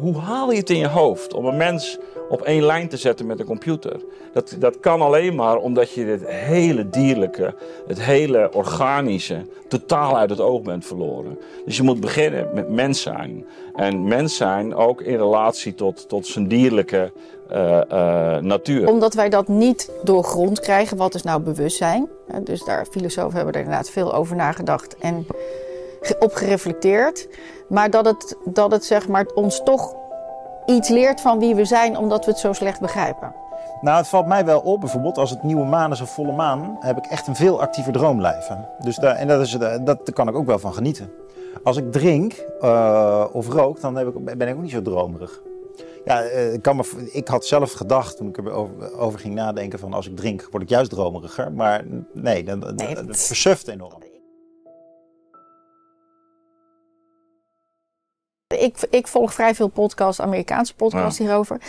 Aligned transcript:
hoe 0.00 0.16
haal 0.16 0.50
je 0.50 0.58
het 0.58 0.70
in 0.70 0.78
je 0.78 0.88
hoofd 0.88 1.34
om 1.34 1.44
een 1.46 1.56
mens 1.56 1.98
op 2.28 2.42
één 2.42 2.62
lijn 2.62 2.88
te 2.88 2.96
zetten 2.96 3.26
met 3.26 3.40
een 3.40 3.46
computer? 3.46 4.00
Dat, 4.32 4.56
dat 4.58 4.80
kan 4.80 5.00
alleen 5.00 5.34
maar 5.34 5.56
omdat 5.56 5.92
je 5.92 6.04
het 6.04 6.26
hele 6.26 6.88
dierlijke, 6.88 7.54
het 7.86 8.02
hele 8.02 8.50
organische, 8.52 9.46
totaal 9.68 10.18
uit 10.18 10.30
het 10.30 10.40
oog 10.40 10.62
bent 10.62 10.86
verloren. 10.86 11.38
Dus 11.64 11.76
je 11.76 11.82
moet 11.82 12.00
beginnen 12.00 12.48
met 12.54 12.68
mens 12.68 13.02
zijn. 13.02 13.46
En 13.74 14.04
mens 14.04 14.36
zijn 14.36 14.74
ook 14.74 15.00
in 15.00 15.16
relatie 15.16 15.74
tot, 15.74 16.08
tot 16.08 16.26
zijn 16.26 16.48
dierlijke 16.48 17.12
uh, 17.52 17.80
uh, 17.92 18.36
natuur. 18.36 18.88
Omdat 18.88 19.14
wij 19.14 19.28
dat 19.28 19.48
niet 19.48 19.90
doorgrond 20.02 20.60
krijgen, 20.60 20.96
wat 20.96 21.14
is 21.14 21.22
nou 21.22 21.40
bewustzijn? 21.40 22.08
Dus 22.42 22.64
daar, 22.64 22.86
filosofen 22.90 23.36
hebben 23.36 23.54
er 23.54 23.60
inderdaad 23.60 23.90
veel 23.90 24.14
over 24.14 24.36
nagedacht 24.36 24.96
en 24.96 25.26
op 26.18 26.34
gereflecteerd. 26.34 27.28
Maar 27.68 27.90
dat 27.90 28.04
het, 28.04 28.36
dat 28.44 28.70
het 28.70 28.84
zeg 28.84 29.08
maar, 29.08 29.26
ons 29.34 29.62
toch 29.62 29.94
iets 30.66 30.88
leert 30.88 31.20
van 31.20 31.38
wie 31.38 31.54
we 31.54 31.64
zijn, 31.64 31.96
omdat 31.96 32.24
we 32.24 32.30
het 32.30 32.40
zo 32.40 32.52
slecht 32.52 32.80
begrijpen. 32.80 33.34
Nou, 33.80 33.96
het 33.96 34.08
valt 34.08 34.26
mij 34.26 34.44
wel 34.44 34.60
op, 34.60 34.80
bijvoorbeeld 34.80 35.18
als 35.18 35.30
het 35.30 35.42
nieuwe 35.42 35.64
maan 35.64 35.92
is 35.92 36.00
of 36.00 36.10
volle 36.10 36.32
maan, 36.32 36.76
heb 36.80 36.96
ik 36.96 37.06
echt 37.06 37.26
een 37.26 37.36
veel 37.36 37.60
actiever 37.60 37.92
droomlijven. 37.92 38.68
Dus 38.78 38.96
daar, 38.96 39.14
en 39.14 39.28
dat 39.28 39.40
is, 39.40 39.50
dat, 39.50 39.86
daar 39.86 40.12
kan 40.12 40.28
ik 40.28 40.34
ook 40.34 40.46
wel 40.46 40.58
van 40.58 40.74
genieten. 40.74 41.12
Als 41.62 41.76
ik 41.76 41.92
drink 41.92 42.44
uh, 42.60 43.24
of 43.32 43.48
rook, 43.48 43.80
dan 43.80 43.96
heb 43.96 44.06
ik, 44.08 44.38
ben 44.38 44.48
ik 44.48 44.54
ook 44.54 44.62
niet 44.62 44.70
zo 44.70 44.82
dromerig. 44.82 45.42
Ja, 46.04 46.20
ik, 46.20 46.62
kan 46.62 46.76
me, 46.76 47.08
ik 47.12 47.28
had 47.28 47.44
zelf 47.44 47.72
gedacht 47.72 48.16
toen 48.16 48.28
ik 48.28 48.38
erover 48.38 48.98
over 48.98 49.18
ging 49.18 49.34
nadenken 49.34 49.78
van 49.78 49.92
als 49.92 50.06
ik 50.06 50.16
drink 50.16 50.48
word 50.50 50.62
ik 50.62 50.68
juist 50.68 50.90
dromeriger. 50.90 51.52
Maar 51.52 51.84
nee, 52.12 52.44
dat, 52.44 52.76
nee, 52.76 52.94
dat, 52.94 53.06
dat 53.06 53.16
versuft 53.16 53.68
enorm. 53.68 54.09
Ik, 58.60 58.86
ik, 58.90 59.06
volg 59.06 59.34
vrij 59.34 59.54
veel 59.54 59.68
podcasts, 59.68 60.20
Amerikaanse 60.20 60.74
podcasts 60.74 61.18
ja. 61.18 61.24
hierover. 61.24 61.60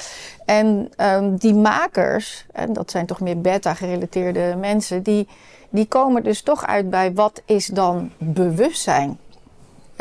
En 0.45 0.91
um, 0.98 1.36
die 1.36 1.54
makers, 1.54 2.45
en 2.52 2.73
dat 2.73 2.92
zijn 2.92 3.06
toch 3.06 3.20
meer 3.20 3.42
beta-gerelateerde 3.42 4.56
mensen, 4.59 5.03
die, 5.03 5.28
die 5.70 5.86
komen 5.86 6.23
dus 6.23 6.42
toch 6.42 6.67
uit 6.67 6.89
bij 6.89 7.14
wat 7.14 7.42
is 7.45 7.66
dan 7.66 8.11
bewustzijn? 8.17 9.20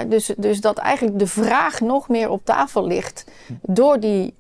Dus, 0.06 0.32
dus 0.36 0.60
dat 0.60 0.78
eigenlijk 0.78 1.18
de 1.18 1.26
vraag 1.26 1.80
nog 1.80 2.08
meer 2.08 2.30
op 2.30 2.44
tafel 2.44 2.86
ligt 2.86 3.24
door 3.60 4.00
die, 4.00 4.34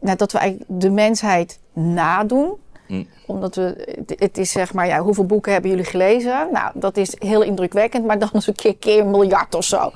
nou, 0.00 0.16
dat 0.16 0.32
we 0.32 0.38
eigenlijk 0.38 0.70
de 0.80 0.90
mensheid 0.90 1.58
nadoen. 1.72 2.56
Mm. 2.92 3.06
Omdat 3.26 3.54
we, 3.54 3.96
het 4.18 4.38
is 4.38 4.50
zeg 4.50 4.72
maar, 4.72 4.86
ja, 4.86 4.98
hoeveel 4.98 5.26
boeken 5.26 5.52
hebben 5.52 5.70
jullie 5.70 5.84
gelezen? 5.84 6.48
Nou, 6.52 6.70
dat 6.74 6.96
is 6.96 7.16
heel 7.18 7.42
indrukwekkend, 7.42 8.06
maar 8.06 8.18
dan 8.18 8.28
eens 8.32 8.46
een 8.48 8.54
keer, 8.54 8.76
keer 8.76 9.00
een 9.00 9.10
miljard 9.10 9.54
of 9.54 9.64
zo. 9.64 9.90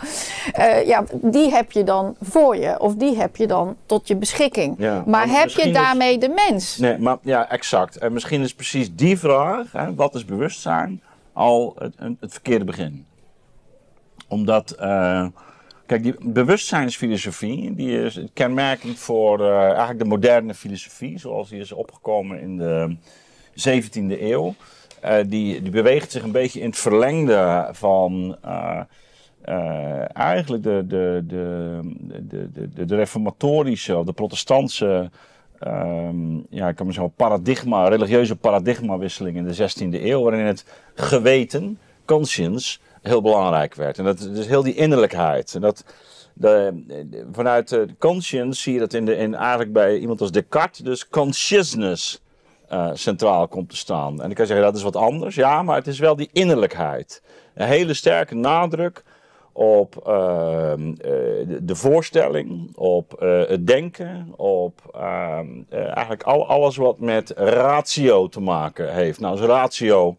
Uh, 0.58 0.86
ja, 0.86 1.04
die 1.12 1.50
heb 1.50 1.72
je 1.72 1.84
dan 1.84 2.16
voor 2.20 2.56
je, 2.56 2.80
of 2.80 2.94
die 2.94 3.16
heb 3.16 3.36
je 3.36 3.46
dan 3.46 3.76
tot 3.86 4.08
je 4.08 4.16
beschikking. 4.16 4.74
Ja, 4.78 5.02
maar 5.06 5.28
heb 5.28 5.48
je 5.48 5.72
daarmee 5.72 6.14
is, 6.14 6.20
de 6.20 6.28
mens? 6.48 6.76
Nee, 6.76 6.98
maar 6.98 7.16
ja, 7.22 7.50
exact. 7.50 7.96
En 7.96 8.12
misschien 8.12 8.40
is 8.42 8.54
precies 8.54 8.94
die 8.94 9.18
vraag, 9.18 9.72
hè, 9.72 9.94
wat 9.94 10.14
is 10.14 10.24
bewustzijn, 10.24 11.02
al 11.32 11.76
het, 11.78 11.94
het 12.20 12.32
verkeerde 12.32 12.64
begin. 12.64 13.06
Omdat. 14.28 14.76
Uh, 14.80 15.26
Kijk, 15.86 16.02
die 16.02 16.14
bewustzijnsfilosofie, 16.20 17.74
die 17.74 18.02
is 18.02 18.20
kenmerkend 18.32 18.98
voor 18.98 19.40
uh, 19.40 19.60
eigenlijk 19.62 19.98
de 19.98 20.04
moderne 20.04 20.54
filosofie, 20.54 21.18
zoals 21.18 21.48
die 21.48 21.60
is 21.60 21.72
opgekomen 21.72 22.40
in 22.40 22.56
de 22.56 22.96
17e 23.68 24.20
eeuw. 24.20 24.54
Uh, 25.04 25.16
die, 25.26 25.62
die 25.62 25.70
beweegt 25.70 26.10
zich 26.10 26.22
een 26.22 26.32
beetje 26.32 26.60
in 26.60 26.66
het 26.66 26.78
verlengde 26.78 27.68
van 27.72 28.36
uh, 28.44 28.80
eigenlijk 30.16 30.62
de, 30.62 30.84
de, 30.86 31.24
de, 31.26 31.80
de, 32.20 32.68
de, 32.74 32.84
de 32.84 32.96
reformatorische 32.96 33.96
of 33.96 34.04
de 34.04 34.12
protestantse 34.12 35.10
um, 35.60 36.46
ja, 36.50 36.68
ik 36.68 36.76
kan 36.76 36.84
maar 36.86 36.94
zeggen, 36.94 37.12
paradigma, 37.16 37.88
religieuze 37.88 38.36
paradigmawisseling 38.36 39.36
in 39.36 39.44
de 39.44 39.54
16e 39.54 40.02
eeuw, 40.02 40.22
waarin 40.22 40.46
het 40.46 40.64
geweten, 40.94 41.78
conscience, 42.06 42.78
heel 43.02 43.22
belangrijk 43.22 43.74
werd. 43.74 43.98
En 43.98 44.04
dat 44.04 44.20
is 44.20 44.46
heel 44.46 44.62
die 44.62 44.74
innerlijkheid. 44.74 45.54
En 45.54 45.60
dat, 45.60 45.84
de, 46.34 46.84
vanuit 47.32 47.68
de 47.68 47.88
conscience 47.98 48.60
zie 48.60 48.72
je 48.72 48.78
dat 48.78 48.94
in 48.94 49.04
de, 49.04 49.16
in, 49.16 49.34
eigenlijk 49.34 49.72
bij 49.72 49.98
iemand 49.98 50.20
als 50.20 50.30
Descartes, 50.30 50.78
dus 50.78 51.08
consciousness 51.08 52.20
uh, 52.72 52.90
centraal 52.92 53.48
komt 53.48 53.70
te 53.70 53.76
staan. 53.76 54.10
En 54.10 54.16
dan 54.16 54.34
kan 54.34 54.46
zeggen, 54.46 54.64
dat 54.64 54.76
is 54.76 54.82
wat 54.82 54.96
anders. 54.96 55.34
Ja, 55.34 55.62
maar 55.62 55.76
het 55.76 55.86
is 55.86 55.98
wel 55.98 56.16
die 56.16 56.30
innerlijkheid. 56.32 57.22
Een 57.54 57.66
hele 57.66 57.94
sterke 57.94 58.34
nadruk 58.34 59.02
op 59.52 59.96
uh, 59.98 60.04
de, 60.76 61.58
de, 61.62 61.74
voorstelling, 61.74 62.76
op 62.76 63.22
uh, 63.22 63.46
het 63.46 63.66
denken, 63.66 64.32
op 64.36 64.80
ehm, 64.94 65.46
eigenlijk 65.70 66.22
al, 66.22 66.46
alles 66.46 66.76
wat 66.76 67.00
met 67.00 67.32
ratio 67.36 68.28
te 68.28 68.40
maken 68.40 68.92
heeft. 68.94 69.20
Nou, 69.20 69.32
als 69.32 69.46
ratio 69.46 70.16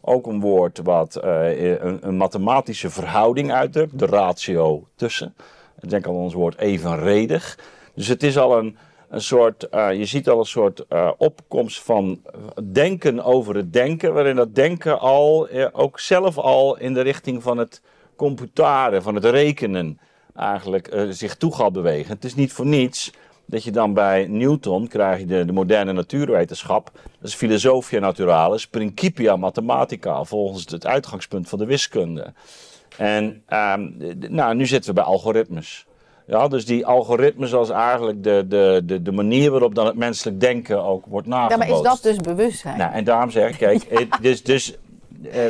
ook 0.00 0.26
een 0.26 0.40
woord 0.40 0.80
wat 0.82 1.20
uh, 1.24 1.80
een, 1.82 1.98
een, 2.00 2.16
mathematische 2.16 2.90
verhouding 2.90 3.52
uitdrukt, 3.52 3.98
de 3.98 4.06
ratio 4.06 4.86
tussen. 4.94 5.34
Denk 5.88 6.06
aan 6.06 6.14
ons 6.14 6.34
woord 6.34 6.58
evenredig. 6.58 7.58
Dus 7.94 8.06
het 8.06 8.22
is 8.22 8.38
al 8.38 8.58
een, 8.58 8.76
een 9.08 9.20
soort, 9.20 9.66
uh, 9.74 9.92
je 9.92 10.04
ziet 10.04 10.28
al 10.28 10.38
een 10.38 10.44
soort 10.44 10.84
opkomst 11.16 11.82
van 11.82 12.20
denken 12.72 13.24
over 13.24 13.56
het 13.56 13.72
denken, 13.72 14.14
waarin 14.14 14.36
dat 14.36 14.54
denken 14.54 15.00
al, 15.00 15.48
ook 15.72 16.00
zelf 16.00 16.38
al 16.38 16.78
in 16.78 16.94
de 16.94 17.00
richting 17.00 17.42
van 17.42 17.58
het 17.58 17.82
computaren, 18.16 19.02
van 19.02 19.14
het 19.14 19.24
rekenen, 19.24 20.00
eigenlijk 20.36 21.06
zich 21.10 21.36
toe 21.36 21.54
gaat 21.54 21.72
bewegen. 21.72 22.14
Het 22.14 22.24
is 22.24 22.34
niet 22.34 22.52
voor 22.52 22.66
niets 22.66 23.12
dat 23.50 23.64
je 23.64 23.70
dan 23.70 23.94
bij 23.94 24.26
Newton 24.28 24.88
krijg 24.88 25.18
je 25.18 25.26
de, 25.26 25.44
de 25.44 25.52
moderne 25.52 25.92
natuurwetenschap. 25.92 26.90
Dat 26.94 27.28
is 27.28 27.34
Philosophia 27.34 27.98
Naturalis, 27.98 28.66
Principia 28.68 29.36
Mathematica, 29.36 30.24
volgens 30.24 30.70
het 30.70 30.86
uitgangspunt 30.86 31.48
van 31.48 31.58
de 31.58 31.66
wiskunde. 31.66 32.32
En 32.96 33.42
um, 33.48 33.96
nou, 34.28 34.54
nu 34.54 34.66
zitten 34.66 34.90
we 34.90 34.96
bij 34.96 35.04
algoritmes. 35.04 35.86
Ja, 36.26 36.48
dus 36.48 36.64
die 36.64 36.86
algoritmes 36.86 37.54
als 37.54 37.70
eigenlijk 37.70 38.22
de, 38.22 38.44
de, 38.48 38.82
de, 38.84 39.02
de 39.02 39.12
manier 39.12 39.50
waarop 39.50 39.74
dan 39.74 39.86
het 39.86 39.96
menselijk 39.96 40.40
denken 40.40 40.84
ook 40.84 41.06
wordt 41.06 41.26
nagebootst. 41.26 41.68
Ja, 41.68 41.78
maar 41.78 41.92
is 41.92 42.02
dat 42.02 42.12
dus 42.12 42.16
bewustzijn? 42.16 42.78
Nou, 42.78 42.92
en 42.92 43.04
daarom 43.04 43.30
zeg 43.30 43.50
ik, 43.50 43.56
kijk, 43.56 44.08
dus, 44.22 44.42
dus 44.42 44.76
eh, 45.30 45.44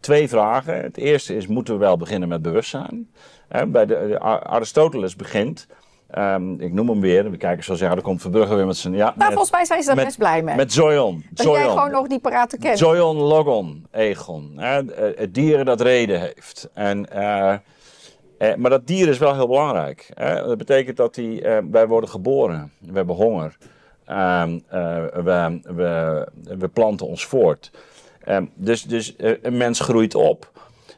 twee 0.00 0.28
vragen. 0.28 0.82
Het 0.82 0.96
eerste 0.96 1.36
is, 1.36 1.46
moeten 1.46 1.74
we 1.74 1.80
wel 1.80 1.96
beginnen 1.96 2.28
met 2.28 2.42
bewustzijn? 2.42 3.08
bij 3.66 3.86
de, 3.86 4.20
Aristoteles 4.20 5.16
begint 5.16 5.66
Um, 6.18 6.60
ik 6.60 6.72
noem 6.72 6.88
hem 6.88 7.00
weer. 7.00 7.30
We 7.30 7.36
kijken 7.36 7.64
zo 7.64 7.74
zeggen, 7.74 7.96
er 7.96 8.02
komt 8.02 8.20
Verbrugge 8.20 8.54
weer 8.54 8.66
met 8.66 8.76
zijn... 8.76 8.94
Ja, 8.94 9.14
nou, 9.16 9.30
volgens 9.30 9.50
mij 9.50 9.64
zijn 9.64 9.82
ze 9.82 9.90
er 9.90 9.96
best 9.96 10.18
blij 10.18 10.42
mee. 10.42 10.56
Met 10.56 10.72
Zoion. 10.72 11.24
Dat 11.30 11.46
jij 11.46 11.68
gewoon 11.68 11.90
nog 11.90 12.06
die 12.06 12.18
parate 12.18 12.58
kent. 12.58 12.78
Zoion 12.78 13.16
Logon, 13.16 13.86
Egon. 13.90 14.52
Hè, 14.56 14.82
het 15.16 15.34
dier 15.34 15.64
dat 15.64 15.80
reden 15.80 16.20
heeft. 16.20 16.68
En, 16.74 17.06
uh, 17.14 17.52
eh, 18.38 18.54
maar 18.56 18.70
dat 18.70 18.86
dier 18.86 19.08
is 19.08 19.18
wel 19.18 19.34
heel 19.34 19.46
belangrijk. 19.46 20.10
Hè? 20.14 20.46
Dat 20.46 20.58
betekent 20.58 20.96
dat 20.96 21.14
die, 21.14 21.42
uh, 21.42 21.58
wij 21.70 21.86
worden 21.86 22.10
geboren. 22.10 22.72
We 22.78 22.92
hebben 22.92 23.16
honger. 23.16 23.56
Uh, 24.08 24.42
we, 25.12 25.60
we, 25.62 26.28
we 26.58 26.68
planten 26.68 27.06
ons 27.06 27.26
voort. 27.26 27.70
dus 28.54 28.82
dus 28.82 29.14
een 29.18 29.56
mens 29.56 29.80
groeit 29.80 30.14
op. 30.14 30.50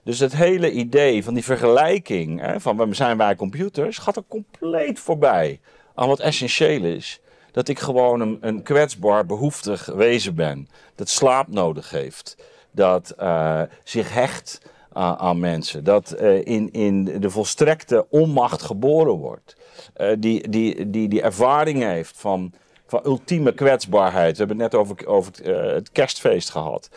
Dus 0.07 0.19
het 0.19 0.37
hele 0.37 0.71
idee 0.71 1.25
van 1.25 1.35
die 1.35 1.45
vergelijking, 1.45 2.41
hè, 2.41 2.61
van 2.61 2.95
zijn 2.95 3.17
wij 3.17 3.37
computers, 3.37 3.99
gaat 3.99 4.17
er 4.17 4.23
compleet 4.29 4.99
voorbij 4.99 5.61
aan 5.95 6.09
wat 6.09 6.21
essentieel 6.21 6.85
is. 6.85 7.21
Dat 7.53 7.69
ik 7.69 7.79
gewoon 7.79 8.39
een, 8.41 8.63
kwetsbaar, 8.63 9.27
behoeftig 9.27 9.87
wezen 9.87 10.35
ben. 10.35 10.69
Dat 10.95 11.09
slaap 11.09 11.49
nodig 11.49 11.91
heeft. 11.91 12.37
Dat 12.71 13.15
uh, 13.21 13.63
zich 13.85 14.13
hecht 14.13 14.61
aan, 14.93 15.17
aan 15.17 15.41
mensen. 15.41 15.85
Dat 15.85 16.17
uh, 16.21 16.45
in, 16.45 16.73
in 16.73 17.05
de 17.05 17.31
volstrekte 17.31 18.07
onmacht 18.11 18.63
geboren 18.63 19.15
wordt. 19.15 19.57
Die, 20.19 20.49
die, 20.49 20.91
die, 20.91 21.09
die 21.09 21.23
ervaring 21.23 21.83
heeft 21.83 22.17
van, 22.17 22.53
van 22.87 23.01
ultieme 23.05 23.53
kwetsbaarheid. 23.53 24.33
We 24.33 24.45
hebben 24.45 24.61
het 24.61 24.73
net 24.73 24.81
over, 24.81 25.07
over 25.07 25.33
het 25.75 25.93
kerstfeest 25.93 26.51
gehad 26.51 26.89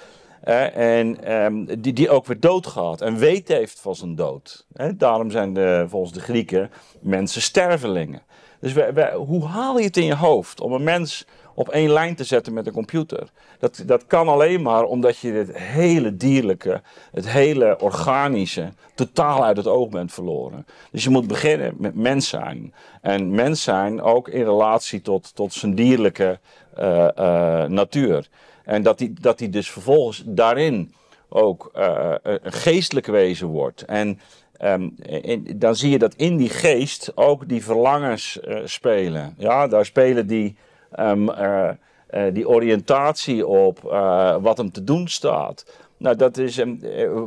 en 0.50 1.34
um, 1.36 1.82
die, 1.82 1.94
die 1.94 2.10
ook 2.10 2.26
weer 2.26 2.40
doodgaat 2.40 3.02
en 3.02 3.18
weet 3.18 3.48
heeft 3.48 3.80
van 3.80 3.96
zijn 3.96 4.16
dood. 4.16 4.66
daarom 4.98 5.32
zijn 5.32 5.54
de, 5.54 5.86
volgens 5.88 6.14
de 6.14 6.22
Grieken 6.22 6.72
mensen 7.00 7.42
stervelingen. 7.42 8.22
Dus 8.60 8.74
hoe 9.14 9.46
haal 9.46 9.78
je 9.78 9.86
het 9.86 9.98
in 9.98 10.06
je 10.06 10.16
hoofd 10.16 10.62
om 10.62 10.74
een 10.74 10.84
mens 10.84 11.26
op 11.54 11.70
één 11.70 11.90
lijn 11.90 12.16
te 12.16 12.24
zetten 12.24 12.54
met 12.54 12.68
een 12.68 12.74
computer? 12.74 13.30
Dat, 13.60 13.84
dat 13.86 14.08
kan 14.08 14.28
alleen 14.28 14.62
maar 14.62 14.84
omdat 14.84 15.18
je 15.18 15.32
het 15.32 15.58
hele 15.58 16.16
dierlijke, 16.16 16.82
het 17.12 17.30
hele 17.30 17.80
organische, 17.80 18.70
totaal 18.96 19.46
uit 19.46 19.58
het 19.58 19.68
oog 19.68 19.90
bent 19.90 20.14
verloren. 20.14 20.66
Dus 20.92 21.04
je 21.04 21.10
moet 21.10 21.28
beginnen 21.28 21.74
met 21.78 21.96
mens 21.96 22.30
zijn. 22.30 22.74
En 23.02 23.32
mens 23.32 23.64
zijn 23.64 24.02
ook 24.02 24.28
in 24.28 24.44
relatie 24.44 25.02
tot, 25.02 25.36
tot 25.36 25.54
zijn 25.54 25.76
dierlijke 25.76 26.40
uh, 26.80 27.08
uh, 27.18 27.64
natuur. 27.64 28.30
En 28.70 28.84
dat 28.84 29.00
hij 29.00 29.14
dat 29.22 29.40
dus 29.50 29.70
vervolgens 29.70 30.24
daarin 30.26 30.94
ook 31.30 31.72
uh, 31.76 32.14
een 32.22 32.40
geestelijk 32.44 33.06
wezen 33.06 33.48
wordt. 33.48 33.86
En 33.86 34.20
ehm, 34.58 34.90
dan 35.56 35.76
zie 35.76 35.90
je 35.90 36.00
dat 36.00 36.14
in 36.16 36.38
die 36.38 36.50
geest 36.50 37.12
ook 37.16 37.48
die 37.48 37.64
verlangens 37.64 38.40
eh, 38.40 38.62
spelen. 38.66 39.36
Ja, 39.38 39.68
daar 39.68 39.86
spelen 39.86 40.28
die, 40.28 40.56
ehm, 40.92 41.30
eh, 41.30 41.70
eh, 42.08 42.24
die 42.34 42.48
oriëntatie 42.48 43.48
op, 43.48 43.86
eh, 43.86 44.36
wat 44.42 44.58
hem 44.58 44.72
te 44.72 44.84
doen 44.84 45.08
staat. 45.08 45.66
Nou, 45.98 46.16
dat 46.16 46.38
is 46.38 46.58
eh, 46.58 46.68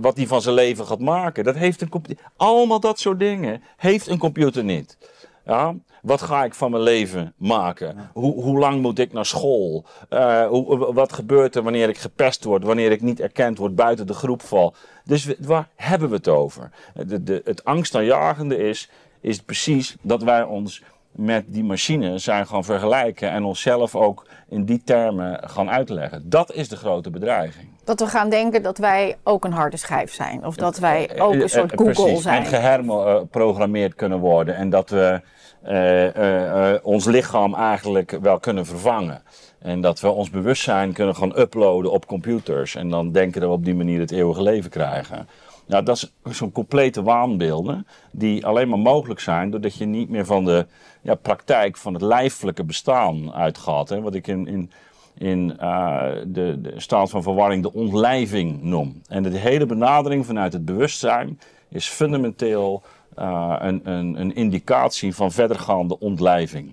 wat 0.01 0.17
hij 0.17 0.27
van 0.27 0.43
zijn 0.43 0.55
leven 0.55 0.87
gaat 0.87 0.99
maken. 0.99 1.45
Dat 1.45 1.55
heeft 1.55 1.81
een. 1.81 1.91
Allemaal 2.37 2.81
dat 2.81 2.99
soort 2.99 3.19
dingen 3.19 3.63
heeft 3.77 4.07
een 4.07 4.19
computer 4.19 4.65
niet. 4.65 4.99
Ja, 5.45 5.75
wat 6.03 6.23
ga 6.23 6.45
ik 6.45 6.55
van 6.55 6.71
mijn 6.71 6.83
leven 6.83 7.33
maken? 7.37 8.11
Hoe, 8.13 8.43
hoe 8.43 8.59
lang 8.59 8.81
moet 8.83 8.99
ik 8.99 9.13
naar 9.13 9.27
school? 9.27 9.85
Eh, 10.09 10.47
hoe, 10.47 10.93
wat 10.95 11.13
gebeurt 11.13 11.57
er 11.57 11.63
wanneer 11.63 11.89
ik 11.89 11.99
gepest 11.99 12.45
word? 12.45 12.63
Wanneer 12.65 12.91
ik 12.91 13.03
niet 13.03 13.21
erkend 13.21 13.59
word, 13.59 13.75
buiten 13.75 14.07
de 14.07 14.15
groep 14.15 14.43
val? 14.43 14.75
Dus 15.05 15.25
we- 15.25 15.37
waar 15.41 15.69
hebben 15.77 16.09
we 16.09 16.15
het 16.17 16.29
over? 16.29 16.71
De, 17.07 17.23
de, 17.23 17.43
het 17.45 17.65
angstaanjagende 17.65 18.57
is, 18.57 18.91
is 19.21 19.41
precies 19.43 19.97
dat 20.03 20.23
wij 20.23 20.43
ons 20.43 20.83
met 21.13 21.45
die 21.47 21.65
machine 21.65 22.19
zijn 22.19 22.47
gaan 22.47 22.65
vergelijken 22.65 23.31
en 23.31 23.45
onszelf 23.45 23.95
ook 23.97 24.27
in 24.49 24.65
die 24.65 24.83
termen 24.85 25.41
gaan 25.45 25.71
uitleggen. 25.71 26.23
Dat 26.31 26.53
is 26.53 26.69
de 26.69 26.77
grote 26.77 27.11
bedreiging. 27.11 27.69
Dat 27.85 28.01
we 28.01 28.07
gaan 28.07 28.31
denken 28.31 28.63
dat 28.63 28.79
wij 28.79 29.17
ook 29.23 29.45
een 29.45 29.53
harde 29.53 29.77
schijf 29.77 30.13
zijn. 30.13 30.47
Of 30.47 30.57
dat 30.57 30.79
wij 30.79 31.21
ook 31.21 31.35
Eh, 31.35 31.41
een 31.41 31.49
soort 31.49 31.73
eh, 31.73 31.79
Google 31.79 32.03
precies. 32.05 32.23
zijn. 32.23 32.43
En 32.45 32.47
geherprogrammeerd 32.47 33.95
kunnen 33.95 34.19
worden. 34.19 34.57
En 34.57 34.71
dat 34.71 34.91
we 34.91 35.21
eh, 35.63 36.17
eh, 36.17 36.73
eh, 36.75 36.81
ons 36.83 37.05
lichaam 37.05 37.55
eigenlijk 37.55 38.19
wel 38.23 38.39
kunnen 38.41 38.67
vervangen. 38.67 39.23
En 39.59 39.81
dat 39.81 40.01
we 40.01 40.11
ons 40.11 40.31
bewustzijn 40.31 40.93
kunnen 40.93 41.15
gaan 41.17 41.39
uploaden 41.39 41.91
op 41.91 42.07
computers. 42.07 42.75
En 42.75 42.89
dan 42.89 43.13
denken 43.13 43.41
dat 43.41 43.51
we 43.51 43.57
op 43.57 43.65
die 43.65 43.75
manier 43.75 44.01
het 44.01 44.11
eeuwige 44.11 44.43
leven 44.43 44.71
krijgen. 44.71 45.29
Nou, 45.67 45.85
dat 45.85 45.97
is 45.97 46.13
zo'n 46.37 46.53
complete 46.53 47.03
waanbeelden. 47.03 47.87
Die 48.11 48.47
alleen 48.47 48.69
maar 48.69 48.79
mogelijk 48.79 49.21
zijn 49.21 49.51
doordat 49.51 49.75
je 49.75 49.85
niet 49.85 50.09
meer 50.09 50.27
van 50.27 50.45
de 50.45 50.67
ja, 51.03 51.15
praktijk 51.15 51.77
van 51.77 51.93
het 51.93 52.03
lijfelijke 52.03 52.65
bestaan 52.65 53.33
uitgaat. 53.33 53.89
Hè? 53.89 54.01
Wat 54.01 54.15
ik 54.15 54.27
in, 54.27 54.47
in, 54.47 54.71
in 55.19 55.59
eh, 55.59 56.09
de, 56.27 56.61
de 56.61 56.73
staat 56.77 57.11
van 57.11 57.23
verwarring 57.23 57.63
de 57.63 57.73
ontlijving 57.73 58.63
noem. 58.63 59.03
En 59.09 59.23
de 59.23 59.39
hele 59.39 59.67
benadering 59.67 60.27
vanuit 60.27 60.53
het 60.53 60.65
bewustzijn 60.65 61.41
is 61.69 61.89
fundamenteel 61.89 62.83
eh, 63.15 63.57
een, 63.59 63.81
een, 63.85 64.21
een 64.21 64.35
indicatie 64.35 65.15
van 65.15 65.33
verdergaande 65.33 65.99
ontlijving. 65.99 66.71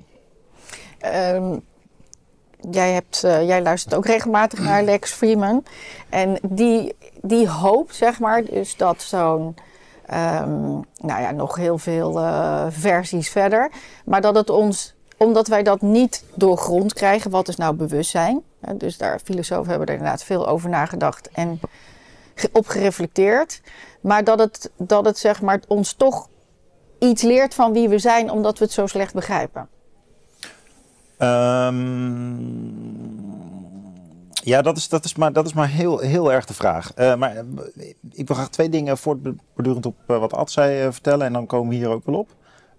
Ehm, 0.99 1.57
jij, 2.69 2.91
hebt, 2.91 3.23
eh, 3.23 3.47
jij 3.47 3.61
luistert 3.61 3.95
ook 3.95 4.05
regelmatig 4.05 4.59
naar 4.59 4.83
Lex 4.83 5.11
Freeman. 5.11 5.63
En 6.09 6.39
die, 6.41 6.95
die 7.21 7.49
hoopt, 7.49 7.95
zeg 7.95 8.19
maar, 8.19 8.43
dus 8.43 8.77
dat 8.77 9.01
zo'n. 9.01 9.55
ehm, 10.05 10.71
nou 10.97 11.21
ja, 11.21 11.31
nog 11.31 11.55
heel 11.55 11.77
veel 11.77 12.19
eh, 12.19 12.65
versies 12.69 13.29
verder. 13.29 13.71
Maar 14.05 14.21
dat 14.21 14.35
het 14.35 14.49
ons, 14.49 14.95
omdat 15.17 15.47
wij 15.47 15.63
dat 15.63 15.81
niet 15.81 16.23
doorgrond 16.33 16.93
krijgen, 16.93 17.31
wat 17.31 17.47
is 17.47 17.55
nou 17.55 17.75
bewustzijn? 17.75 18.41
Dus 18.75 18.97
daar, 18.97 19.19
filosofen 19.23 19.69
hebben 19.69 19.87
er 19.87 19.93
inderdaad 19.93 20.23
veel 20.23 20.47
over 20.47 20.69
nagedacht 20.69 21.29
en 21.31 21.59
op 22.51 22.67
gereflecteerd. 22.67 23.61
Maar 24.01 24.23
dat 24.23 24.39
het, 24.39 24.71
dat 24.77 25.05
het 25.05 25.17
zeg 25.17 25.41
maar, 25.41 25.59
ons 25.67 25.93
toch 25.93 26.27
iets 26.99 27.21
leert 27.21 27.53
van 27.53 27.73
wie 27.73 27.89
we 27.89 27.99
zijn, 27.99 28.31
omdat 28.31 28.57
we 28.59 28.63
het 28.63 28.73
zo 28.73 28.87
slecht 28.87 29.13
begrijpen. 29.13 29.69
Ehm, 31.17 31.77
ja, 34.49 34.61
dat 34.61 34.77
is, 34.77 34.89
dat 34.89 35.05
is 35.05 35.15
maar, 35.15 35.33
dat 35.33 35.45
is 35.45 35.53
maar 35.53 35.69
heel, 35.69 35.99
heel 35.99 36.31
erg 36.31 36.45
de 36.45 36.53
vraag. 36.53 36.93
Eh, 36.93 37.15
maar 37.15 37.35
eh, 37.35 37.43
ik 38.11 38.27
wil 38.27 38.35
graag 38.35 38.49
twee 38.49 38.69
dingen 38.69 38.97
voortbordurend 38.97 39.85
op 39.85 39.95
eh, 40.07 40.19
wat 40.19 40.33
Ad 40.33 40.51
zei 40.51 40.91
vertellen. 40.91 41.25
En 41.25 41.33
dan 41.33 41.45
komen 41.45 41.69
we 41.69 41.75
hier 41.75 41.89
ook 41.89 42.05
wel 42.05 42.15
op. 42.15 42.29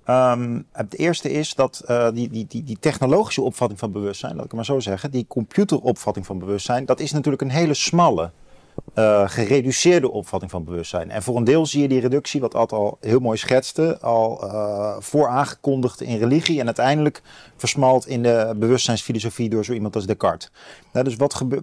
Ehm, 0.05 0.61
het 0.73 0.99
eerste 0.99 1.31
is 1.31 1.55
dat 1.55 1.85
die, 2.15 2.29
die, 2.31 2.47
die, 2.49 2.65
die 2.65 2.79
technologische 2.81 3.43
opvatting 3.43 3.79
van 3.79 3.93
bewustzijn, 3.93 4.33
laat 4.35 4.45
ik 4.45 4.51
het 4.51 4.57
maar 4.57 4.65
zo 4.65 4.81
zeggen, 4.81 5.11
die 5.11 5.25
computeropvatting 5.29 6.27
van 6.27 6.39
bewustzijn, 6.39 6.85
dat 6.85 7.01
is 7.01 7.13
natuurlijk 7.13 7.43
een 7.43 7.51
hele 7.51 7.75
smalle, 7.75 8.31
eh, 8.95 9.29
gereduceerde 9.29 10.11
opvatting 10.11 10.51
van 10.51 10.65
bewustzijn. 10.65 11.11
En 11.11 11.23
voor 11.23 11.37
een 11.37 11.45
deel 11.45 11.67
zie 11.67 11.83
je 11.83 11.89
die 11.89 12.01
reductie, 12.01 12.41
wat 12.41 12.55
Ad 12.55 12.73
al 12.73 12.99
heel 13.01 13.21
mooi 13.21 13.39
schetste, 13.39 13.99
al 14.01 14.43
eh 14.43 14.97
vooraangekondigd 14.99 16.01
in 16.01 16.19
religie 16.19 16.61
en 16.61 16.67
uiteindelijk 16.67 17.23
versmalt 17.57 18.07
in 18.07 18.23
de 18.23 18.55
bewustzijnsfilosofie 18.57 19.49
door 19.49 19.65
zo 19.65 19.73
iemand 19.73 19.95
als 19.95 20.07
Descartes. 20.07 20.51
Nou, 20.93 21.05
dus 21.05 21.17
wat 21.17 21.35
gebeurt. 21.35 21.63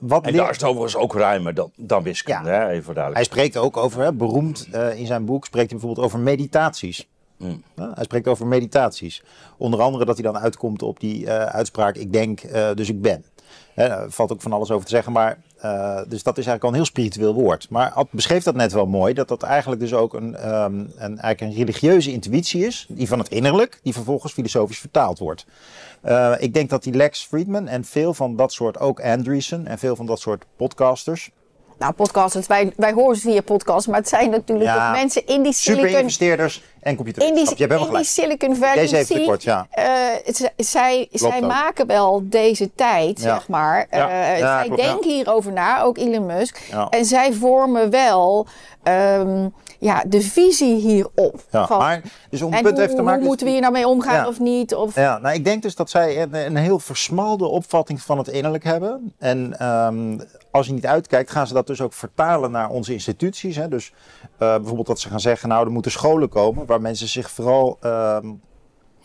Wat 0.00 0.26
En 0.26 0.32
daar 0.32 0.50
is 0.50 0.56
het 0.56 0.64
overigens 0.64 0.96
ook 0.96 1.14
ruimer 1.14 1.54
dan, 1.54 1.70
dan 1.76 2.02
wiskunde, 2.02 2.50
hè? 2.50 2.68
even 2.68 2.94
hij 3.12 3.24
spreekt 3.24 3.56
ook 3.56 3.76
over, 3.76 4.02
hè, 4.02 4.12
beroemd 4.12 4.68
eh, 4.72 4.98
in 4.98 5.06
zijn 5.06 5.24
boek, 5.24 5.44
spreekt 5.44 5.70
hij 5.70 5.78
bijvoorbeeld 5.78 6.06
over 6.06 6.18
meditaties. 6.18 7.08
Mm. 7.36 7.62
Ja, 7.76 7.90
hij 7.94 8.04
spreekt 8.04 8.28
over 8.28 8.46
meditaties. 8.46 9.22
Onder 9.56 9.80
andere 9.80 10.04
dat 10.04 10.14
hij 10.18 10.32
dan 10.32 10.38
uitkomt 10.38 10.82
op 10.82 11.00
die 11.00 11.30
uitspraak: 11.30 11.96
Ik 11.96 12.12
denk, 12.12 12.40
dus 12.74 12.88
ik 12.88 13.02
ben. 13.02 13.24
Daar 13.74 14.10
valt 14.10 14.32
ook 14.32 14.42
van 14.42 14.52
alles 14.52 14.70
over 14.70 14.84
te 14.84 14.94
zeggen, 14.94 15.12
maar 15.12 15.38
eh, 15.62 16.00
dus 16.08 16.22
dat 16.22 16.38
is 16.38 16.46
eigenlijk 16.46 16.62
al 16.62 16.68
een 16.68 16.74
heel 16.74 16.84
spiritueel 16.84 17.34
woord. 17.34 17.66
Maar 17.70 17.90
Ad 17.90 18.08
beschreef 18.10 18.42
dat 18.42 18.54
net 18.54 18.72
wel 18.72 18.86
mooi, 18.86 19.14
dat 19.14 19.28
dat 19.28 19.42
eigenlijk 19.42 19.80
dus 19.80 19.94
ook 19.94 20.14
een, 20.14 20.36
ehm, 20.36 20.74
een, 20.74 21.18
eigenlijk 21.18 21.40
een 21.40 21.52
religieuze 21.52 22.12
intuïtie 22.12 22.66
is, 22.66 22.86
die 22.88 23.08
van 23.08 23.18
het 23.18 23.28
innerlijk, 23.28 23.80
die 23.82 23.92
vervolgens 23.92 24.32
filosofisch 24.32 24.78
vertaald 24.78 25.18
wordt. 25.18 25.46
Eh, 26.00 26.32
ik 26.38 26.54
denk 26.54 26.70
dat 26.70 26.82
die 26.82 26.94
Lex 26.94 27.24
Friedman 27.24 27.68
en 27.68 27.84
veel 27.84 28.14
van 28.14 28.36
dat 28.36 28.52
soort, 28.52 28.78
ook 28.78 29.00
Andreessen 29.00 29.66
en 29.66 29.78
veel 29.78 29.96
van 29.96 30.06
dat 30.06 30.20
soort 30.20 30.44
podcasters, 30.56 31.30
Nou, 31.82 31.94
podcasts, 31.94 32.46
wij, 32.46 32.72
wij 32.76 32.92
horen 32.92 33.16
ze 33.16 33.22
via 33.30 33.40
podcasts, 33.40 33.86
maar 33.86 33.98
het 33.98 34.08
zijn 34.08 34.30
natuurlijk 34.30 34.68
Ja, 34.70 34.88
ook 34.88 34.96
mensen 34.96 35.26
in 35.26 35.42
die 35.42 35.52
Silicon, 35.52 35.98
investeerders 35.98 36.62
en 36.80 36.96
computerwetenschap. 36.96 37.56
die, 37.56 37.66
Je 37.66 37.72
hebt 37.72 37.80
helemaal 37.80 38.00
in 38.00 38.06
die. 38.14 38.24
Silicon 38.24 38.56
Valley. 38.56 38.74
Deze 38.74 39.04
zie- 39.04 39.24
kort, 39.24 39.42
ja. 39.42 39.66
eh, 39.70 39.84
zij 40.56 41.08
zij 41.12 41.36
ook. 41.36 41.46
maken 41.46 41.86
wel 41.86 42.20
deze 42.24 42.70
tijd, 42.74 43.20
Ja. 43.22 43.34
zeg 43.34 43.48
maar. 43.48 43.86
Ja. 43.90 44.08
Eh, 44.08 44.38
zij 44.38 44.64
klopt, 44.66 44.82
denken 44.82 45.10
hierover 45.10 45.52
na, 45.52 45.82
ook 45.82 45.98
Elon 45.98 46.26
Musk. 46.26 46.58
Ja. 46.70 46.86
En 46.90 47.04
zij 47.04 47.32
vormen 47.32 47.90
wel 47.90 48.46
ehm, 48.82 49.48
ja, 49.82 50.04
de 50.06 50.20
visie 50.20 50.74
hierop. 50.80 51.40
Ja, 51.50 51.66
Van- 51.66 51.78
maar 51.78 52.02
dus 52.30 52.42
om 52.42 52.46
het 52.52 52.56
en 52.58 52.62
punt 52.64 52.74
hoe, 52.76 52.84
even 52.84 52.96
te 52.96 53.02
maken. 53.02 53.18
hoe 53.20 53.28
moeten 53.28 53.46
we 53.46 53.52
hier 53.52 53.60
nou 53.60 53.72
mee 53.72 53.86
omgaan 53.86 54.14
Ja. 54.14 54.26
of 54.28 54.40
niet? 54.40 54.74
Of, 54.74 54.94
Ja, 54.94 55.18
nou, 55.18 55.34
ik 55.34 55.44
denk 55.44 55.62
dus 55.62 55.74
dat 55.74 55.90
zij 55.90 56.22
een, 56.22 56.34
een 56.34 56.56
heel 56.56 56.78
versmalde 56.78 57.44
opvatting 57.46 58.00
van 58.02 58.18
het 58.18 58.28
innerlijk 58.28 58.64
hebben. 58.64 59.12
En 59.18 59.58
ehm, 59.58 60.18
als 60.50 60.66
je 60.66 60.72
niet 60.72 60.86
uitkijkt, 60.86 61.30
gaan 61.30 61.46
ze 61.46 61.54
dat 61.54 61.66
dus 61.66 61.80
ook 61.80 61.92
vertalen 61.92 62.50
naar 62.50 62.68
onze 62.68 62.92
instituties. 62.92 63.56
Hè? 63.56 63.68
Dus 63.68 63.92
eh, 64.38 64.54
bijvoorbeeld 64.56 64.86
dat 64.86 65.00
ze 65.00 65.08
gaan 65.08 65.20
zeggen, 65.20 65.48
nou, 65.48 65.64
er 65.66 65.72
moeten 65.72 65.90
scholen 65.92 66.28
komen 66.28 66.66
waar 66.66 66.80
mensen 66.80 67.08
zich 67.08 67.30
vooral 67.30 67.76
ehm, 67.80 68.26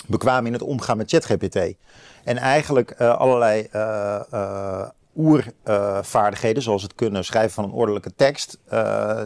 bekwamen 0.08 0.46
in 0.46 0.54
het 0.54 0.62
omgaan 0.64 0.98
met 0.98 1.10
ChatGPT. 1.10 1.60
En 2.24 2.38
eigenlijk 2.38 2.90
eh, 2.92 3.18
allerlei 3.18 3.68
eh, 3.72 4.82
oervaardigheden, 5.18 6.64
zoals 6.64 6.82
het 6.82 6.96
kunnen 6.96 7.26
schrijven 7.26 7.52
van 7.52 7.64
een 7.64 7.72
ordelijke 7.72 8.16
tekst, 8.16 8.60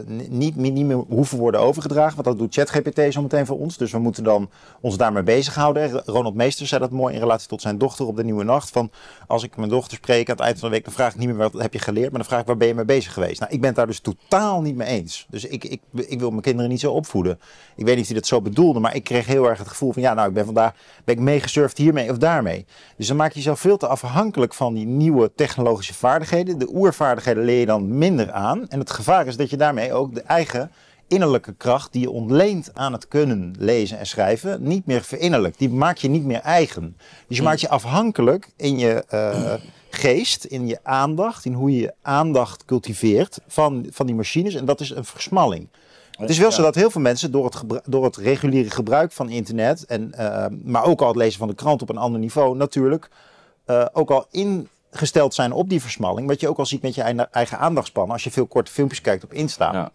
ni- 0.06 0.28
niet, 0.28 0.56
niet, 0.56 0.86
meer 0.86 0.96
hoeven 0.96 1.38
worden 1.38 1.60
overgedragen. 1.60 2.14
Want 2.14 2.26
dat 2.26 2.38
doet 2.38 2.54
ChatGPT 2.54 3.12
zo 3.12 3.22
meteen 3.22 3.46
voor 3.46 3.58
ons. 3.58 3.76
Dus 3.76 3.92
we 3.92 3.98
moeten 3.98 4.24
dan 4.24 4.50
ons 4.80 4.96
daarmee 4.96 5.22
bezighouden. 5.22 6.02
Ronald 6.04 6.34
Meester 6.34 6.66
zei 6.66 6.80
dat 6.80 6.90
mooi 6.90 7.14
in 7.14 7.20
relatie 7.20 7.48
tot 7.48 7.60
zijn 7.60 7.78
dochter 7.78 8.06
op 8.06 8.16
de 8.16 8.24
Nieuwe 8.24 8.44
Nacht. 8.44 8.70
Van 8.70 8.90
als 9.26 9.42
ik 9.42 9.56
mijn 9.56 9.68
dochter 9.68 9.96
spreek 9.96 10.28
aan 10.28 10.36
het 10.36 10.44
eind 10.44 10.58
van 10.58 10.68
de 10.68 10.74
week, 10.74 10.84
dan 10.84 10.94
vraag 10.94 11.12
ik 11.12 11.18
niet 11.18 11.28
meer 11.28 11.36
wat 11.36 11.52
heb 11.52 11.72
je 11.72 11.78
geleerd, 11.78 12.10
maar 12.10 12.20
dan 12.20 12.28
vraag 12.28 12.40
ik 12.40 12.46
waar 12.46 12.56
ben 12.56 12.68
je 12.68 12.74
mee 12.74 12.84
bezig 12.84 13.12
geweest. 13.12 13.40
Nou, 13.40 13.52
ik 13.52 13.60
ben 13.60 13.74
daar 13.74 13.86
dus 13.86 14.00
totaal 14.00 14.60
niet 14.60 14.76
mee 14.76 14.88
eens. 14.88 15.26
Dus 15.30 15.44
ik, 15.44 15.64
ik, 15.64 15.80
ik 15.92 16.18
wil 16.18 16.30
mijn 16.30 16.42
kinderen 16.42 16.70
niet 16.70 16.80
zo 16.80 16.92
opvoeden. 16.92 17.40
Ik 17.76 17.84
weet 17.84 17.94
niet 17.94 18.04
of 18.04 18.10
hij 18.10 18.18
dat 18.20 18.26
zo 18.26 18.40
bedoelde, 18.40 18.80
maar 18.80 18.94
ik 18.94 19.04
kreeg 19.04 19.26
heel 19.26 19.48
erg 19.48 19.58
het 19.58 19.68
gevoel 19.68 19.92
van 19.92 20.02
ja, 20.02 20.14
nou, 20.14 20.28
ik 20.28 20.34
ben 20.34 20.44
vandaag 20.44 20.72
ben 21.04 21.14
ik 21.14 21.20
meegesurfd 21.20 21.78
hiermee 21.78 22.10
of 22.10 22.18
daarmee. 22.18 22.66
Dus 22.96 23.06
dan 23.06 23.16
maak 23.16 23.32
je 23.32 23.38
jezelf 23.38 23.60
veel 23.60 23.76
te 23.76 23.86
afhankelijk 23.86 24.54
van 24.54 24.74
die 24.74 24.86
nieuwe 24.86 25.32
technologische 25.34 25.81
vaardigheden. 25.90 26.58
De 26.58 26.74
oervaardigheden 26.74 27.44
leer 27.44 27.60
je 27.60 27.66
dan 27.66 27.98
minder 27.98 28.32
aan. 28.32 28.68
En 28.68 28.78
het 28.78 28.90
gevaar 28.90 29.26
is 29.26 29.36
dat 29.36 29.50
je 29.50 29.56
daarmee 29.56 29.92
ook 29.92 30.14
de 30.14 30.22
eigen 30.22 30.70
innerlijke 31.08 31.54
kracht 31.54 31.92
die 31.92 32.02
je 32.02 32.10
ontleent 32.10 32.70
aan 32.74 32.92
het 32.92 33.08
kunnen 33.08 33.54
lezen 33.58 33.98
en 33.98 34.06
schrijven, 34.06 34.62
niet 34.62 34.86
meer 34.86 35.02
verinnerlijkt. 35.02 35.58
Die 35.58 35.70
maak 35.70 35.96
je 35.96 36.08
niet 36.08 36.24
meer 36.24 36.40
eigen. 36.40 36.96
Dus 37.28 37.36
je 37.36 37.42
maakt 37.42 37.60
je 37.60 37.68
afhankelijk 37.68 38.50
in 38.56 38.78
je 38.78 39.04
eh, 39.08 39.54
geest, 39.90 40.44
in 40.44 40.66
je 40.66 40.78
aandacht, 40.82 41.44
in 41.44 41.52
hoe 41.52 41.70
je 41.70 41.80
je 41.80 41.94
aandacht 42.02 42.64
cultiveert 42.64 43.38
van, 43.46 43.86
van 43.90 44.06
die 44.06 44.14
machines. 44.14 44.54
En 44.54 44.64
dat 44.64 44.80
is 44.80 44.90
een 44.90 45.04
versmalling. 45.04 45.68
Het 46.10 46.30
is 46.30 46.38
wel 46.38 46.52
zo 46.52 46.62
dat 46.62 46.74
heel 46.74 46.90
veel 46.90 47.00
mensen 47.00 47.30
door 47.30 47.44
het, 47.44 47.82
door 47.84 48.04
het 48.04 48.16
reguliere 48.16 48.70
gebruik 48.70 49.12
van 49.12 49.28
internet, 49.28 49.84
en, 49.84 50.12
eh, 50.12 50.46
maar 50.62 50.84
ook 50.84 51.00
al 51.00 51.08
het 51.08 51.16
lezen 51.16 51.38
van 51.38 51.48
de 51.48 51.54
krant 51.54 51.82
op 51.82 51.88
een 51.88 51.96
ander 51.96 52.20
niveau, 52.20 52.56
natuurlijk 52.56 53.08
eh, 53.64 53.86
ook 53.92 54.10
al 54.10 54.26
ingesteld 54.92 55.34
zijn 55.34 55.52
op 55.52 55.68
die 55.68 55.80
versmalling. 55.80 56.28
Wat 56.28 56.40
je 56.40 56.48
ook 56.48 56.58
al 56.58 56.66
ziet 56.66 56.82
met 56.82 56.94
je 56.94 57.02
eigen- 57.30 57.58
aandachtspannen 57.58 58.12
als 58.12 58.24
je 58.24 58.30
veel 58.30 58.46
korte 58.46 58.70
filmpjes 58.72 59.00
kijkt 59.00 59.24
op 59.24 59.32
Insta. 59.32 59.72
Ja. 59.72 59.90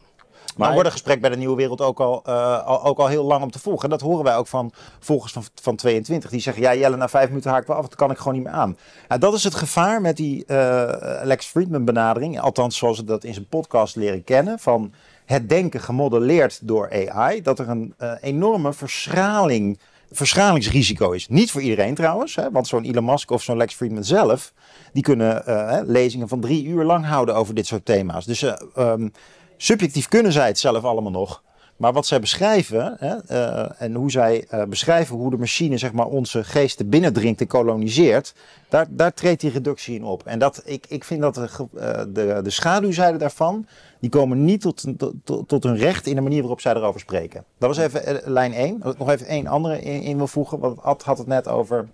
Maar 0.57 0.71
wordt 0.71 0.85
een 0.85 0.91
gesprek 0.91 1.21
bij 1.21 1.29
de 1.29 1.37
Nieuwe 1.37 1.55
Wereld 1.55 1.81
ook 1.81 1.99
al, 1.99 2.21
eh, 2.25 2.65
al, 2.65 2.83
ook 2.83 2.97
al 2.97 3.07
heel 3.07 3.23
lang 3.23 3.43
om 3.43 3.51
te 3.51 3.59
volgen. 3.59 3.83
En 3.83 3.89
dat 3.89 4.01
horen 4.01 4.23
wij 4.23 4.35
ook 4.35 4.47
van 4.47 4.71
volgers 4.99 5.33
van, 5.33 5.43
van 5.61 5.75
22. 5.75 6.29
Die 6.29 6.39
zeggen, 6.39 6.63
ja 6.63 6.75
Jelle, 6.75 6.95
na 6.95 7.09
vijf 7.09 7.27
minuten 7.27 7.51
haak 7.51 7.61
ik 7.61 7.67
wel 7.67 7.75
af. 7.75 7.83
Dat 7.83 7.95
kan 7.95 8.11
ik 8.11 8.17
gewoon 8.17 8.33
niet 8.33 8.43
meer 8.43 8.53
aan. 8.53 8.77
Ja, 9.09 9.17
dat 9.17 9.33
is 9.33 9.43
het 9.43 9.55
gevaar 9.55 10.01
met 10.01 10.17
die 10.17 10.45
eh, 10.45 11.19
Lex 11.23 11.45
Friedman 11.45 11.85
benadering. 11.85 12.39
Althans, 12.39 12.77
zoals 12.77 12.97
we 12.97 13.03
dat 13.03 13.23
in 13.23 13.33
zijn 13.33 13.47
podcast 13.47 13.95
leren 13.95 14.23
kennen. 14.23 14.59
Van 14.59 14.93
het 15.25 15.49
denken 15.49 15.79
gemodelleerd 15.79 16.67
door 16.67 17.09
AI, 17.09 17.41
dat 17.41 17.59
er 17.59 17.69
een 17.69 17.93
uh, 17.99 18.11
enorme 18.21 18.73
verschraling, 18.73 19.79
verschralingsrisico 20.11 21.11
is. 21.11 21.27
Niet 21.27 21.51
voor 21.51 21.61
iedereen 21.61 21.95
trouwens, 21.95 22.35
hè, 22.35 22.51
want 22.51 22.67
zo'n 22.67 22.83
Elon 22.83 23.05
Musk 23.05 23.31
of 23.31 23.43
zo'n 23.43 23.57
Lex 23.57 23.73
Friedman 23.73 24.03
zelf, 24.03 24.53
die 24.93 25.03
kunnen 25.03 25.43
uh, 25.47 25.79
lezingen 25.85 26.27
van 26.27 26.39
drie 26.39 26.65
uur 26.65 26.83
lang 26.83 27.05
houden 27.05 27.35
over 27.35 27.53
dit 27.53 27.67
soort 27.67 27.85
thema's. 27.85 28.25
Dus 28.25 28.43
uh, 28.43 28.53
um, 28.77 29.11
subjectief 29.57 30.07
kunnen 30.07 30.31
zij 30.31 30.47
het 30.47 30.59
zelf 30.59 30.83
allemaal 30.83 31.11
nog. 31.11 31.43
Maar 31.77 31.93
wat 31.93 32.05
zij 32.05 32.19
beschrijven 32.19 32.95
hè, 32.99 33.15
uh, 33.31 33.81
en 33.81 33.93
hoe 33.93 34.11
zij 34.11 34.47
uh, 34.53 34.63
beschrijven 34.63 35.15
hoe 35.15 35.29
de 35.29 35.37
machine 35.37 35.77
zeg 35.77 35.91
maar, 35.91 36.05
onze 36.05 36.43
geesten 36.43 36.89
binnendringt 36.89 37.41
en 37.41 37.47
koloniseert, 37.47 38.33
daar, 38.69 38.85
daar 38.89 39.13
treedt 39.13 39.41
die 39.41 39.51
reductie 39.51 39.95
in 39.95 40.03
op. 40.03 40.25
En 40.25 40.39
dat, 40.39 40.61
ik, 40.65 40.85
ik 40.87 41.03
vind 41.03 41.21
dat 41.21 41.35
de, 41.35 41.49
uh, 41.75 41.81
de, 42.07 42.39
de 42.43 42.49
schaduwzijde 42.49 43.17
daarvan, 43.17 43.65
die 43.99 44.09
komen 44.09 44.45
niet 44.45 44.61
tot, 44.61 44.83
tot, 45.23 45.47
tot 45.47 45.63
hun 45.63 45.77
recht 45.77 46.07
in 46.07 46.15
de 46.15 46.21
manier 46.21 46.39
waarop 46.39 46.61
zij 46.61 46.73
erover 46.73 46.99
spreken. 46.99 47.43
Dat 47.57 47.75
was 47.75 47.85
even 47.85 48.21
lijn 48.31 48.53
1. 48.53 48.81
Nog 48.97 49.09
even 49.09 49.27
één 49.27 49.47
andere 49.47 49.81
in, 49.81 50.17
wil 50.17 50.27
voegen, 50.27 50.59
want 50.59 50.81
Ad 50.81 51.03
had 51.03 51.17
het 51.17 51.27
net 51.27 51.47
over 51.47 51.87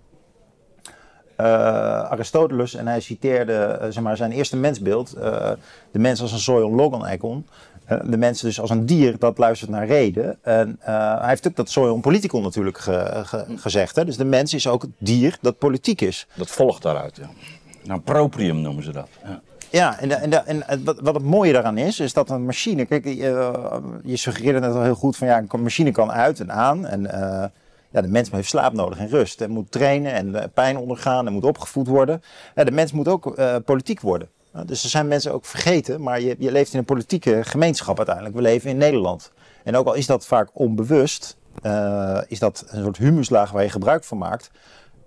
Aristoteles 1.36 2.74
en 2.74 2.86
hij 2.86 3.00
citeerde 3.00 3.86
zeg 3.88 4.02
maar, 4.02 4.16
zijn 4.16 4.32
eerste 4.32 4.56
mensbeeld, 4.56 5.10
de 5.90 5.98
mens 5.98 6.20
als 6.20 6.32
een 6.32 6.38
soion 6.38 6.74
logon 6.74 7.08
icon. 7.08 7.46
De 7.86 8.16
mensen 8.16 8.46
dus 8.46 8.60
als 8.60 8.70
een 8.70 8.86
dier 8.86 9.18
dat 9.18 9.38
luistert 9.38 9.70
naar 9.70 9.86
reden. 9.86 10.38
En 10.42 10.78
uh, 10.80 10.86
hij 11.18 11.28
heeft 11.28 11.46
ook 11.46 11.56
dat 11.56 11.70
Soyon 11.70 12.00
Politicon 12.00 12.42
natuurlijk 12.42 12.78
ge, 12.78 13.22
ge, 13.24 13.44
gezegd. 13.56 13.96
Hè? 13.96 14.04
Dus 14.04 14.16
de 14.16 14.24
mens 14.24 14.54
is 14.54 14.66
ook 14.66 14.82
het 14.82 14.90
dier 14.98 15.38
dat 15.40 15.58
politiek 15.58 16.00
is. 16.00 16.26
Dat 16.34 16.50
volgt 16.50 16.82
daaruit, 16.82 17.16
ja. 17.16 17.28
Nou, 17.82 18.00
proprium 18.00 18.60
noemen 18.60 18.84
ze 18.84 18.92
dat. 18.92 19.08
Ja. 19.24 19.40
Ja, 19.70 19.98
en, 19.98 20.08
de, 20.08 20.14
en, 20.14 20.30
de, 20.30 20.36
en 20.36 20.84
wat, 20.84 21.00
wat 21.00 21.14
het 21.14 21.24
mooie 21.24 21.52
daaraan 21.52 21.78
is, 21.78 22.00
is 22.00 22.12
dat 22.12 22.30
een 22.30 22.44
machine. 22.44 22.84
Kijk, 22.84 23.04
uh, 23.04 23.52
je 24.04 24.16
suggereerde 24.16 24.60
net 24.60 24.74
al 24.74 24.82
heel 24.82 24.94
goed 24.94 25.16
van 25.16 25.26
ja, 25.26 25.44
een 25.48 25.62
machine 25.62 25.90
kan 25.90 26.12
uit 26.12 26.40
en 26.40 26.52
aan. 26.52 26.86
En 26.86 27.02
ja, 27.90 28.00
de 28.00 28.08
mens 28.08 28.30
heeft 28.30 28.48
slaap 28.48 28.72
nodig 28.72 28.98
en 28.98 29.08
rust. 29.08 29.40
En 29.40 29.50
moet 29.50 29.70
trainen 29.70 30.12
en 30.12 30.50
pijn 30.54 30.76
ondergaan 30.76 31.26
en 31.26 31.32
moet 31.32 31.44
opgevoed 31.44 31.86
worden. 31.86 32.22
Ja, 32.54 32.64
de 32.64 32.70
mens 32.70 32.92
moet 32.92 33.08
ook 33.08 33.34
politiek 33.64 34.00
worden. 34.00 34.28
Dus 34.66 34.84
er 34.84 34.90
zijn 34.90 35.08
mensen 35.08 35.32
ook 35.32 35.44
vergeten, 35.44 36.02
maar 36.02 36.20
je, 36.20 36.36
je 36.38 36.52
leeft 36.52 36.72
in 36.72 36.78
een 36.78 36.84
politieke 36.84 37.44
gemeenschap 37.44 37.96
uiteindelijk. 37.96 38.36
We 38.36 38.42
leven 38.42 38.70
in 38.70 38.76
Nederland. 38.76 39.32
En 39.64 39.76
ook 39.76 39.86
al 39.86 39.94
is 39.94 40.06
dat 40.06 40.26
vaak 40.26 40.48
onbewust, 40.52 41.36
uh, 41.62 42.20
is 42.28 42.38
dat 42.38 42.64
een 42.68 42.82
soort 42.82 42.96
humuslaag 42.96 43.50
waar 43.50 43.62
je 43.62 43.68
gebruik 43.68 44.04
van 44.04 44.18
maakt. 44.18 44.50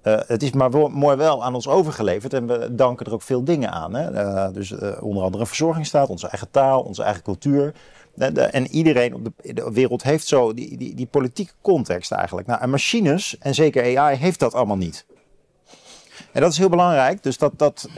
Uh, 0.03 0.19
het 0.27 0.43
is 0.43 0.51
maar 0.51 0.71
mooi 0.89 1.17
wel 1.17 1.43
aan 1.43 1.55
ons 1.55 1.67
overgeleverd 1.67 2.33
en 2.33 2.47
we 2.47 2.75
danken 2.75 3.05
er 3.05 3.13
ook 3.13 3.21
veel 3.21 3.43
dingen 3.43 3.71
aan. 3.71 3.95
Hè? 3.95 4.11
Uh, 4.11 4.53
dus 4.53 4.73
onder 4.99 5.23
andere 5.23 5.45
verzorgingsstaat, 5.45 6.09
onze 6.09 6.27
eigen 6.27 6.51
taal, 6.51 6.81
onze 6.81 7.03
eigen 7.03 7.23
cultuur. 7.23 7.73
En 8.51 8.67
iedereen 8.67 9.13
op 9.13 9.23
de, 9.23 9.53
de, 9.53 9.71
wereld 9.71 10.03
heeft 10.03 10.27
zo 10.27 10.53
die, 10.53 10.77
die, 10.77 10.95
die 10.95 11.05
politieke 11.05 11.53
context 11.61 12.11
eigenlijk. 12.11 12.47
Nou, 12.47 12.61
en 12.61 12.69
machines, 12.69 13.37
en 13.39 13.55
zeker 13.55 13.97
AI, 13.97 14.17
heeft 14.17 14.39
dat 14.39 14.53
allemaal 14.53 14.77
niet. 14.77 15.05
En 16.37 16.43
dat 16.43 16.51
is 16.51 16.57
heel 16.57 16.69
belangrijk. 16.69 17.23
Dus 17.23 17.37
dat, 17.37 17.51
dat 17.55 17.87
uh, 17.89 17.95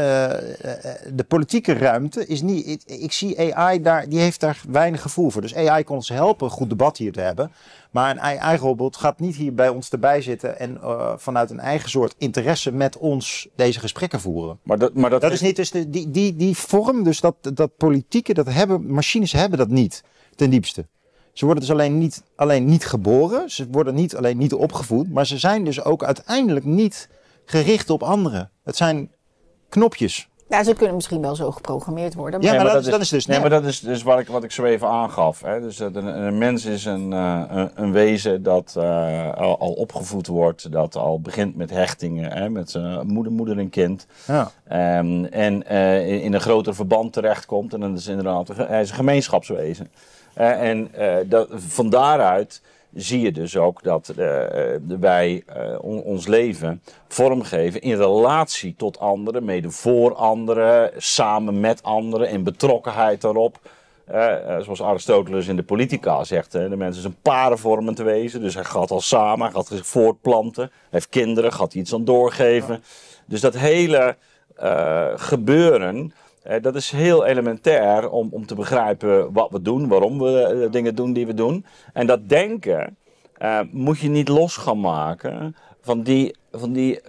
de 1.13 1.25
politieke 1.27 1.74
ruimte 1.74 2.27
is 2.27 2.41
niet. 2.41 2.67
Ik, 2.67 2.81
ik, 2.86 3.12
zie 3.12 3.55
AI 3.55 3.81
daar, 3.81 4.10
die 4.10 4.19
heeft 4.19 4.39
daar 4.39 4.62
weinig 4.69 5.01
gevoel 5.01 5.29
voor. 5.29 5.41
Dus 5.41 5.55
AI 5.55 5.84
kon 5.84 5.96
ons 5.96 6.10
helpen 6.10 6.46
een 6.46 6.51
goed 6.51 6.69
debat 6.69 6.98
hier 6.98 7.12
te 7.12 7.22
hebben. 7.22 7.51
Maar 7.91 8.12
een 8.12 8.22
AI-robot 8.22 8.98
gaat 8.98 9.19
niet 9.19 9.36
hier 9.36 9.53
bij 9.53 9.69
ons 9.69 9.89
erbij 9.89 10.22
zitten 10.22 10.60
en 10.60 10.77
uh, 10.84 11.13
vanuit 11.17 11.50
een 11.50 11.60
eigen 11.60 11.89
soort 11.89 12.15
interesse 12.17 12.72
met 12.72 12.98
ons 12.98 13.48
deze 13.55 13.79
gesprekken 13.79 14.19
voeren. 14.19 14.60
Maar 14.63 14.77
dat, 14.77 14.93
maar 14.93 15.10
dat, 15.10 15.22
dat 15.22 15.31
is, 15.31 15.41
is 15.41 15.48
niet. 15.48 15.55
Dus 15.55 15.72
de, 15.72 15.89
die, 15.89 16.12
die, 16.12 16.36
die 16.36 16.58
vorm, 16.58 17.03
dus 17.03 17.19
dat, 17.19 17.36
dat 17.53 17.77
politieke, 17.77 18.34
dat 18.34 18.50
hebben 18.50 18.93
machines 18.93 19.31
hebben 19.31 19.58
dat 19.58 19.69
niet 19.69 20.03
ten 20.36 20.50
diepste. 20.50 20.86
Ze 21.34 21.46
worden 21.46 21.63
dus 21.63 21.72
alleen 21.72 21.98
niet, 21.98 22.24
alleen 22.36 22.65
niet 22.65 22.86
geboren, 22.86 23.50
ze 23.50 23.67
worden 23.72 23.96
niet 23.96 24.15
alleen 24.15 24.38
niet 24.38 24.53
opgevoed, 24.53 25.12
maar 25.12 25.25
ze 25.25 25.38
zijn 25.38 25.63
dus 25.63 25.84
ook 25.84 26.03
uiteindelijk 26.03 26.65
niet 26.65 27.10
gericht 27.50 27.89
op 27.89 28.03
anderen. 28.03 28.50
Het 28.63 28.77
zijn 28.77 29.12
knopjes. 29.70 30.29
Ja, 30.50 30.63
ze 30.63 30.74
kunnen 30.74 30.96
misschien 30.96 31.22
wel 31.22 31.36
zo 31.36 31.51
geprogrammeerd 31.51 32.13
worden. 32.13 32.39
Maar... 32.39 32.50
Ja, 32.50 32.56
maar, 32.56 32.65
maar 32.65 32.74
dat, 32.74 32.91
dat, 32.91 33.01
is, 33.01 33.10
dus. 33.10 33.25
Nee, 33.25 33.39
maar 33.39 33.50
dat 33.50 33.65
is 33.65 33.79
dus 33.79 34.03
wat 34.03 34.20
ik, 34.20 34.27
wat 34.27 34.44
ik 34.44 34.51
zo 34.51 34.63
even 34.63 34.88
aangaf. 34.88 35.41
Hè. 35.41 35.62
Dus 35.62 35.79
een, 35.79 35.96
een 35.96 36.38
mens 36.38 36.65
is 36.65 36.86
een, 36.86 37.12
uh, 37.12 37.44
een, 37.48 37.72
een, 37.75 37.91
wezen 37.91 38.44
dat 38.44 38.75
uh, 38.77 39.34
al, 39.34 39.60
al, 39.60 39.72
opgevoed 39.72 40.27
wordt, 40.27 40.72
dat 40.72 40.96
al 40.96 41.22
begint 41.22 41.56
met 41.56 41.70
hechtingen, 41.70 42.32
hè, 42.32 42.50
met 42.50 42.72
zijn 42.72 43.08
moeder, 43.08 43.34
moeder 43.34 43.58
en 43.58 43.70
kind. 43.70 44.06
Ja. 44.27 44.51
Um, 45.00 45.25
en 45.25 45.63
uh, 45.72 46.08
in, 46.08 46.22
in, 46.22 46.34
een 46.34 46.41
groter 46.41 46.75
verband 46.75 47.13
terechtkomt. 47.13 47.74
En 47.74 47.79
dat 47.79 47.98
is 47.98 48.08
inderdaad, 48.08 48.48
hij 48.48 48.82
is 48.82 48.89
een 48.89 48.96
gemeenschapswezen. 48.96 49.91
en 50.34 50.91
dat, 51.27 51.48
van 51.51 51.89
daaruit 51.89 52.62
zie 52.93 53.22
je 53.22 53.31
dus 53.31 53.58
ook 53.58 53.84
dat 53.84 54.13
uh, 54.17 54.46
wij 55.00 55.43
uh, 55.58 55.77
on, 55.81 56.01
ons 56.01 56.27
leven 56.27 56.81
vormgeven 57.08 57.81
in 57.81 57.98
relatie 57.98 58.75
tot 58.77 59.00
anderen, 59.00 59.46
mede 59.46 59.72
voor 59.72 60.15
anderen, 60.15 60.91
samen 60.98 61.60
met 61.60 61.84
anderen, 61.84 62.29
in 62.29 62.43
betrokkenheid 62.43 63.22
daarop. 63.22 63.60
Uh, 64.12 64.60
zoals 64.60 64.81
Aristoteles 64.81 65.48
in 65.48 65.55
de 65.55 65.63
Politica 65.63 66.24
zegt, 66.24 66.51
de 66.51 66.75
mens 66.75 66.98
is 66.98 67.03
een 67.03 67.22
parenvormend 67.22 67.98
wezen, 67.98 68.41
dus 68.41 68.53
hij 68.53 68.63
gaat 68.63 68.91
al 68.91 69.01
samen, 69.01 69.46
hij 69.46 69.51
gaat 69.51 69.67
zich 69.67 69.88
voortplanten, 69.88 70.63
hij 70.63 70.72
heeft 70.89 71.10
kinderen, 71.10 71.53
gaat 71.53 71.74
iets 71.74 71.93
aan 71.93 72.05
doorgeven. 72.05 72.74
Ja. 72.74 72.79
Dus 73.25 73.41
dat 73.41 73.58
hele 73.58 74.15
gebeuren, 75.15 76.13
dat 76.62 76.75
is 76.75 76.91
heel 76.91 77.25
elementair 77.25 78.10
om, 78.10 78.27
om 78.31 78.46
te 78.46 78.55
begrijpen 78.55 79.34
wat 79.34 79.51
we 79.51 79.62
doen, 79.62 79.88
waarom 79.88 80.19
we 80.19 80.53
uh, 80.53 80.72
dingen 80.72 80.96
doen 80.96 81.13
die 81.13 81.25
we 81.25 81.34
doen. 81.34 81.65
En 81.93 82.08
dat 82.08 82.29
denken 82.29 82.98
uh, 83.41 83.60
moet 83.72 84.00
je 84.00 84.10
niet 84.10 84.27
los 84.27 84.58
gaan 84.58 84.79
maken 84.79 85.55
van 85.81 86.01
die, 86.01 86.36
van 86.51 86.74
die 86.74 87.00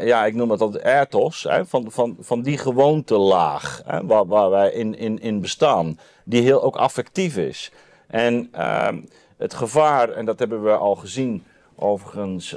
ja, 0.00 0.24
ik 0.24 0.34
noem 0.34 0.50
het 0.50 0.60
altijd 0.60 0.84
ethos, 0.84 1.42
hè, 1.42 1.66
van, 1.66 1.90
van, 1.90 2.16
van 2.20 2.42
die 2.42 2.58
gewoontelaag 2.58 3.82
hè, 3.86 4.06
waar, 4.06 4.26
waar 4.26 4.50
wij 4.50 4.70
in, 4.70 4.98
in, 4.98 5.20
in 5.20 5.40
bestaan, 5.40 5.98
die 6.24 6.42
heel 6.42 6.62
ook 6.62 6.76
affectief 6.76 7.36
is. 7.36 7.72
En 8.06 8.48
ehm, 8.52 9.00
het 9.36 9.54
gevaar, 9.54 10.10
en 10.10 10.24
dat 10.24 10.38
hebben 10.38 10.62
we 10.62 10.70
al 10.70 10.94
gezien 10.94 11.44
overigens 11.76 12.56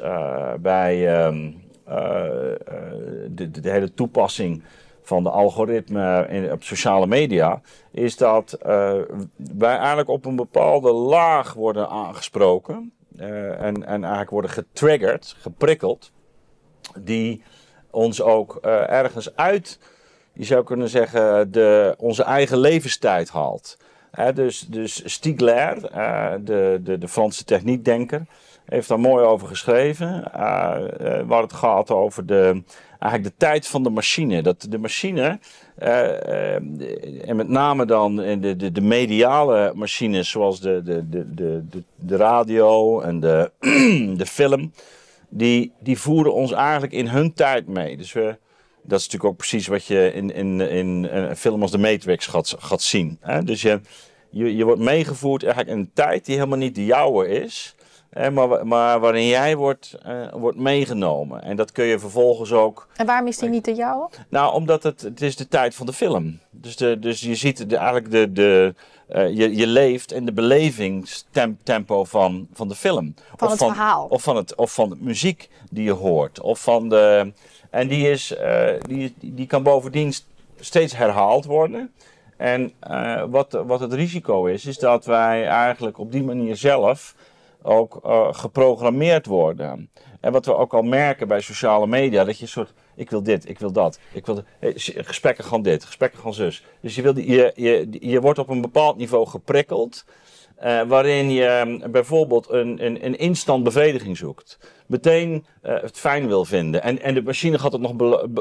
bij 0.60 1.18
ehm, 1.18 1.52
de, 3.30 3.52
de 3.52 3.70
hele 3.70 3.94
toepassing 3.94 4.64
van 5.06 5.24
de 5.24 5.30
algoritme 5.30 6.50
op 6.52 6.64
sociale 6.64 7.08
media, 7.08 7.62
is 7.92 8.18
dat 8.18 8.58
uh, 8.66 8.94
wij 9.36 9.78
eigenlijk 9.78 10.10
op 10.10 10.26
een 10.26 10.36
bepaalde 10.36 10.92
laag 10.92 11.54
worden 11.54 11.90
aangesproken 11.90 12.94
uh, 13.20 13.62
en, 13.62 13.86
en 13.86 14.02
eigenlijk 14.02 14.30
worden 14.30 14.52
getriggerd, 14.52 15.36
geprikkeld, 15.40 16.12
die 17.00 17.44
ons 17.92 18.22
ook 18.22 18.60
uh, 18.62 18.90
ergens 18.90 19.36
uit, 19.36 19.80
je 20.34 20.44
zou 20.44 20.64
kunnen 20.64 20.90
zeggen, 20.90 21.52
de, 21.52 21.96
onze 21.98 22.24
eigen 22.24 22.58
levenstijd 22.58 23.30
haalt. 23.30 23.78
dus, 24.34 24.60
dus 24.60 25.14
Stigler, 25.14 25.82
de, 26.44 26.80
de, 26.84 26.98
de 26.98 27.08
Franse 27.08 27.44
techniekdenker, 27.44 28.26
heeft 28.66 28.88
daar 28.88 29.00
mooi 29.00 29.26
over 29.26 29.48
geschreven. 29.48 30.32
waar 31.28 31.42
het 31.42 31.54
gaat 31.54 31.92
over 31.92 32.26
de, 32.26 32.64
eigenlijk 33.00 33.24
de 33.24 33.46
tijd 33.46 33.68
van 33.68 33.84
de 33.84 33.90
machine. 33.90 34.42
Dat 34.42 34.68
de 34.70 34.78
machine, 34.78 35.40
uh, 35.80 36.56
en 37.30 37.36
met 37.36 37.48
name 37.48 37.86
dan 37.86 38.16
de, 38.16 38.56
de, 38.56 38.72
de 38.72 38.82
mediale 38.82 39.72
machines 39.76 40.30
zoals 40.30 40.60
de, 40.60 40.82
de, 40.84 41.10
de, 41.10 41.36
de, 41.36 41.84
de 41.96 42.16
radio 42.16 43.00
en 43.02 43.20
de, 43.20 43.52
de 44.18 44.26
film, 44.26 44.72
die, 45.30 45.72
die 45.80 46.00
voeren 46.00 46.34
ons 46.34 46.52
eigenlijk 46.52 46.94
in 46.94 47.08
hun 47.08 47.34
tijd 47.34 47.68
mee. 47.68 47.98
Dus 47.98 48.14
we, 48.14 48.38
dat 48.82 49.00
is 49.00 49.06
natuurlijk 49.06 49.32
ook 49.32 49.38
precies 49.38 49.68
wat 49.68 49.86
je 49.86 50.12
in, 50.14 50.34
in, 50.34 50.62
in 50.62 51.04
een 51.12 51.36
film 51.38 51.62
als 51.62 51.72
The 51.72 51.78
Matrix 51.78 52.28
gaat, 52.28 52.56
gaat 52.60 52.82
zien. 52.82 53.18
Hè? 53.22 53.44
Dus 53.44 53.62
je, 53.62 53.80
je, 54.30 54.56
je 54.56 54.64
wordt 54.64 54.82
meegevoerd 54.82 55.44
eigenlijk 55.44 55.74
in 55.74 55.82
een 55.82 55.92
tijd 55.94 56.26
die 56.26 56.36
helemaal 56.36 56.58
niet 56.58 56.76
de 56.76 56.86
jouwe 56.86 57.28
is 57.28 57.75
maar, 58.16 58.68
maar 58.68 59.00
waarin 59.00 59.28
jij 59.28 59.56
wordt, 59.56 59.98
uh, 60.08 60.28
wordt 60.34 60.58
meegenomen. 60.58 61.44
En 61.44 61.56
dat 61.56 61.72
kun 61.72 61.86
je 61.86 62.00
vervolgens 62.00 62.52
ook. 62.52 62.88
En 62.96 63.06
waarom 63.06 63.28
is 63.28 63.38
die 63.38 63.50
niet 63.50 63.66
de 63.66 63.74
jouwe? 63.74 64.10
Nou, 64.30 64.54
omdat 64.54 64.84
het, 64.84 65.02
het 65.02 65.22
is 65.22 65.36
de 65.36 65.48
tijd 65.48 65.76
van 65.76 65.86
de 65.86 65.94
film. 65.94 66.40
Dus, 66.52 66.76
de, 66.76 67.00
dus 67.00 67.22
je 67.22 67.36
ziet 67.36 67.70
de, 67.70 67.78
eigenlijk 67.78 68.12
de. 68.12 68.32
de 68.32 68.76
uh, 69.10 69.38
je, 69.38 69.56
je 69.56 69.68
leeft 69.68 70.12
in 70.12 70.26
de 70.26 70.34
belevingstempo 70.34 72.04
van, 72.04 72.48
van 72.54 72.68
de 72.68 72.76
film. 72.76 73.14
Van 73.16 73.48
of 73.48 73.50
het 73.50 73.60
van, 73.60 73.74
verhaal. 73.74 74.06
Of 74.10 74.24
van, 74.24 74.36
het, 74.36 74.56
of 74.56 74.74
van 74.74 74.90
de 74.90 74.98
muziek 75.00 75.50
die 75.72 75.84
je 75.84 75.92
hoort. 75.92 76.42
Of 76.42 76.60
van 76.60 76.90
de. 76.90 77.34
En 77.70 77.88
die, 77.88 78.10
is, 78.10 78.36
uh, 78.42 78.70
die, 78.88 79.14
die 79.20 79.48
kan 79.48 79.64
bovendien 79.64 80.14
steeds 80.60 80.96
herhaald 80.96 81.46
worden. 81.46 81.94
En 82.38 82.74
wat, 83.30 83.64
wat 83.66 83.80
het 83.80 83.94
risico 83.94 84.46
is, 84.46 84.66
is 84.66 84.78
dat 84.78 85.06
wij 85.06 85.48
eigenlijk 85.48 86.00
op 86.00 86.12
die 86.12 86.24
manier 86.24 86.56
zelf 86.56 87.16
ook 87.66 88.00
uh, 88.06 88.28
geprogrammeerd 88.32 89.26
worden. 89.26 89.90
En 90.20 90.32
wat 90.32 90.46
we 90.46 90.56
ook 90.56 90.74
al 90.74 90.82
merken 90.82 91.28
bij 91.28 91.42
sociale 91.42 91.88
media, 91.88 92.24
dat 92.24 92.38
je 92.38 92.44
een 92.44 92.50
soort, 92.50 92.74
ik 92.96 93.10
wil 93.10 93.24
dit, 93.24 93.50
ik 93.50 93.60
wil 93.60 93.72
dat, 93.72 94.00
ik 94.14 94.26
wil, 94.26 94.44
gesprekken 94.96 95.44
gaan 95.44 95.62
dit, 95.62 95.86
gesprekken 95.86 96.20
gaan 96.20 96.34
zus. 96.34 96.64
Dus 96.82 96.96
je, 96.96 97.02
wil, 97.02 97.18
je, 97.20 97.52
je, 97.56 97.88
je 98.00 98.22
wordt 98.22 98.40
op 98.40 98.50
een 98.50 98.62
bepaald 98.62 98.98
niveau 98.98 99.28
geprikkeld. 99.28 100.06
Uh, 100.64 100.82
waarin 100.82 101.32
je 101.32 101.46
ehm, 101.46 101.92
bijvoorbeeld 101.92 102.50
een, 102.50 102.86
een, 102.86 103.06
een 103.06 103.18
instant 103.18 103.64
bevrediging 103.64 104.18
zoekt. 104.18 104.60
Meteen 104.86 105.46
het 105.62 106.00
fijn 106.00 106.28
wil 106.28 106.46
vinden. 106.46 106.84
En, 106.84 107.02
en 107.02 107.14
de 107.14 107.22
machine 107.22 107.60
gaat 107.60 107.72
het 107.72 107.82
nog 107.82 107.96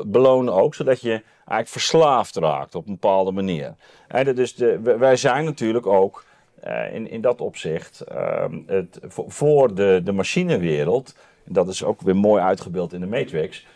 belonen 0.07 0.55
ook, 0.55 0.75
zodat 0.75 1.01
je 1.01 1.11
eigenlijk 1.11 1.69
verslaafd 1.69 2.37
raakt 2.37 2.75
op 2.75 2.87
een 2.87 2.93
bepaalde 2.93 3.31
manier. 3.31 3.75
En 4.09 4.35
dus 4.35 4.55
de, 4.55 4.81
wij 4.81 5.17
zijn 5.17 5.45
natuurlijk 5.45 5.87
ook 5.87 6.25
uh, 6.67 6.95
in, 6.95 7.11
in 7.11 7.21
dat 7.21 7.41
opzicht 7.41 8.01
ehm, 8.01 8.59
het, 8.67 8.99
voor 9.11 9.75
de, 9.75 10.01
de 10.05 10.13
machinewereld, 10.13 11.15
dat 11.45 11.69
is 11.69 11.85
ook 11.85 12.01
weer 12.01 12.17
mooi 12.17 12.43
uitgebeeld 12.43 12.93
in 12.93 13.01
de 13.01 13.07
Matrix, 13.07 13.67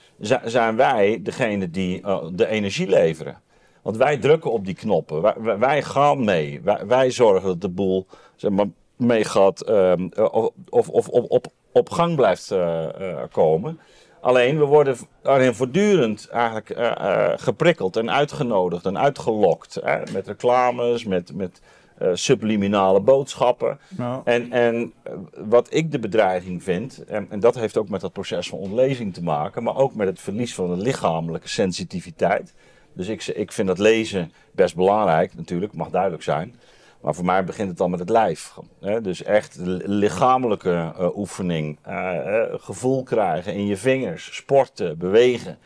zijn 0.45 0.77
wij 0.77 1.21
degene 1.23 1.71
die 1.71 2.03
de 2.33 2.47
energie 2.47 2.89
leveren. 2.89 3.41
Want 3.83 3.97
wij 3.97 4.17
drukken 4.19 4.53
op 4.53 4.65
die 4.65 4.75
knoppen. 4.75 5.21
Wij, 5.59 5.83
gaan 5.83 6.25
mee. 6.25 6.61
Wij, 6.87 7.11
zorgen 7.11 7.49
dat 7.49 7.61
de 7.61 7.69
boel 7.69 8.07
zeg 8.37 8.51
maar, 8.51 8.67
mee 8.97 9.25
gaat 9.25 9.69
um, 9.69 10.11
of, 10.69 10.89
of, 10.89 11.09
of, 11.09 11.41
op, 11.73 11.91
gang 11.91 12.17
blijft 12.17 12.55
komen. 13.33 13.81
Alleen 14.21 14.59
we 14.59 14.65
worden 14.65 14.97
daarin 15.23 15.55
voortdurend 15.55 16.29
eigenlijk 16.29 16.73
geprikkeld 17.41 17.97
en 17.97 18.11
uitgenodigd 18.11 18.87
en 18.87 18.99
uitgelokt. 18.99 19.79
Hè, 19.83 20.13
met 20.13 20.27
reclames, 20.27 21.05
met, 21.05 21.35
met 21.35 21.61
subliminale 22.13 23.01
boodschappen. 23.01 23.79
Nou. 23.89 24.21
En, 24.25 24.53
en 24.53 24.93
wat 25.37 25.75
ik 25.75 25.93
de 25.93 25.99
bedreiging 25.99 26.63
vind, 26.63 27.05
en, 27.05 27.27
en, 27.31 27.41
dat 27.41 27.55
heeft 27.55 27.77
ook 27.77 27.89
met 27.89 28.01
dat 28.01 28.13
proces 28.13 28.49
van 28.49 28.59
ontlezing 28.59 29.15
te 29.15 29.23
maken, 29.23 29.63
maar 29.63 29.77
ook 29.77 29.95
met 29.95 30.09
het 30.09 30.21
verlies 30.21 30.55
van 30.55 30.71
een 30.71 30.81
lichamelijke 30.81 31.49
sensitiviteit. 31.49 32.55
Dus 32.93 33.09
ik, 33.09 33.27
ik 33.27 33.53
vind 33.53 33.69
dat 33.69 33.79
lezen 33.79 34.33
best 34.53 34.75
belangrijk, 34.75 35.35
natuurlijk, 35.35 35.75
mag 35.75 35.91
duidelijk 35.91 36.23
zijn. 36.23 36.55
Maar 37.01 37.15
voor 37.15 37.25
mij 37.25 37.45
begint 37.45 37.69
het 37.69 37.77
dan 37.77 37.91
met 37.91 37.99
het 37.99 38.09
lijf. 38.09 38.55
Hè? 38.81 39.01
Dus 39.01 39.23
echt 39.23 39.57
lichamelijke 39.85 40.93
uh, 40.99 41.17
oefening, 41.17 41.79
uh, 41.89 42.41
gevoel 42.51 43.03
krijgen 43.03 43.55
in 43.55 43.67
je 43.67 43.77
vingers, 43.77 44.35
sporten, 44.35 44.99
bewegen. 44.99 45.59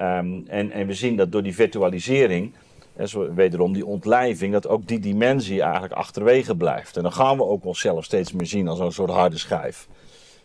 Um, 0.00 0.44
en, 0.46 0.70
en 0.70 0.86
we 0.86 0.94
zien 0.94 1.16
dat 1.16 1.32
door 1.32 1.42
die 1.42 1.54
virtualisering, 1.54 2.54
hè, 2.94 3.34
wederom 3.34 3.72
die 3.72 3.86
ontlijving, 3.86 4.52
dat 4.52 4.68
ook 4.68 4.86
die 4.86 5.00
dimensie 5.00 5.62
eigenlijk 5.62 5.92
achterwege 5.92 6.56
blijft. 6.56 6.96
En 6.96 7.02
dan 7.02 7.12
gaan 7.12 7.36
we 7.36 7.44
ook 7.44 7.64
onszelf 7.64 8.04
steeds 8.04 8.32
meer 8.32 8.46
zien 8.46 8.68
als 8.68 8.78
een 8.78 8.92
soort 8.92 9.10
harde 9.10 9.38
schijf. 9.38 9.88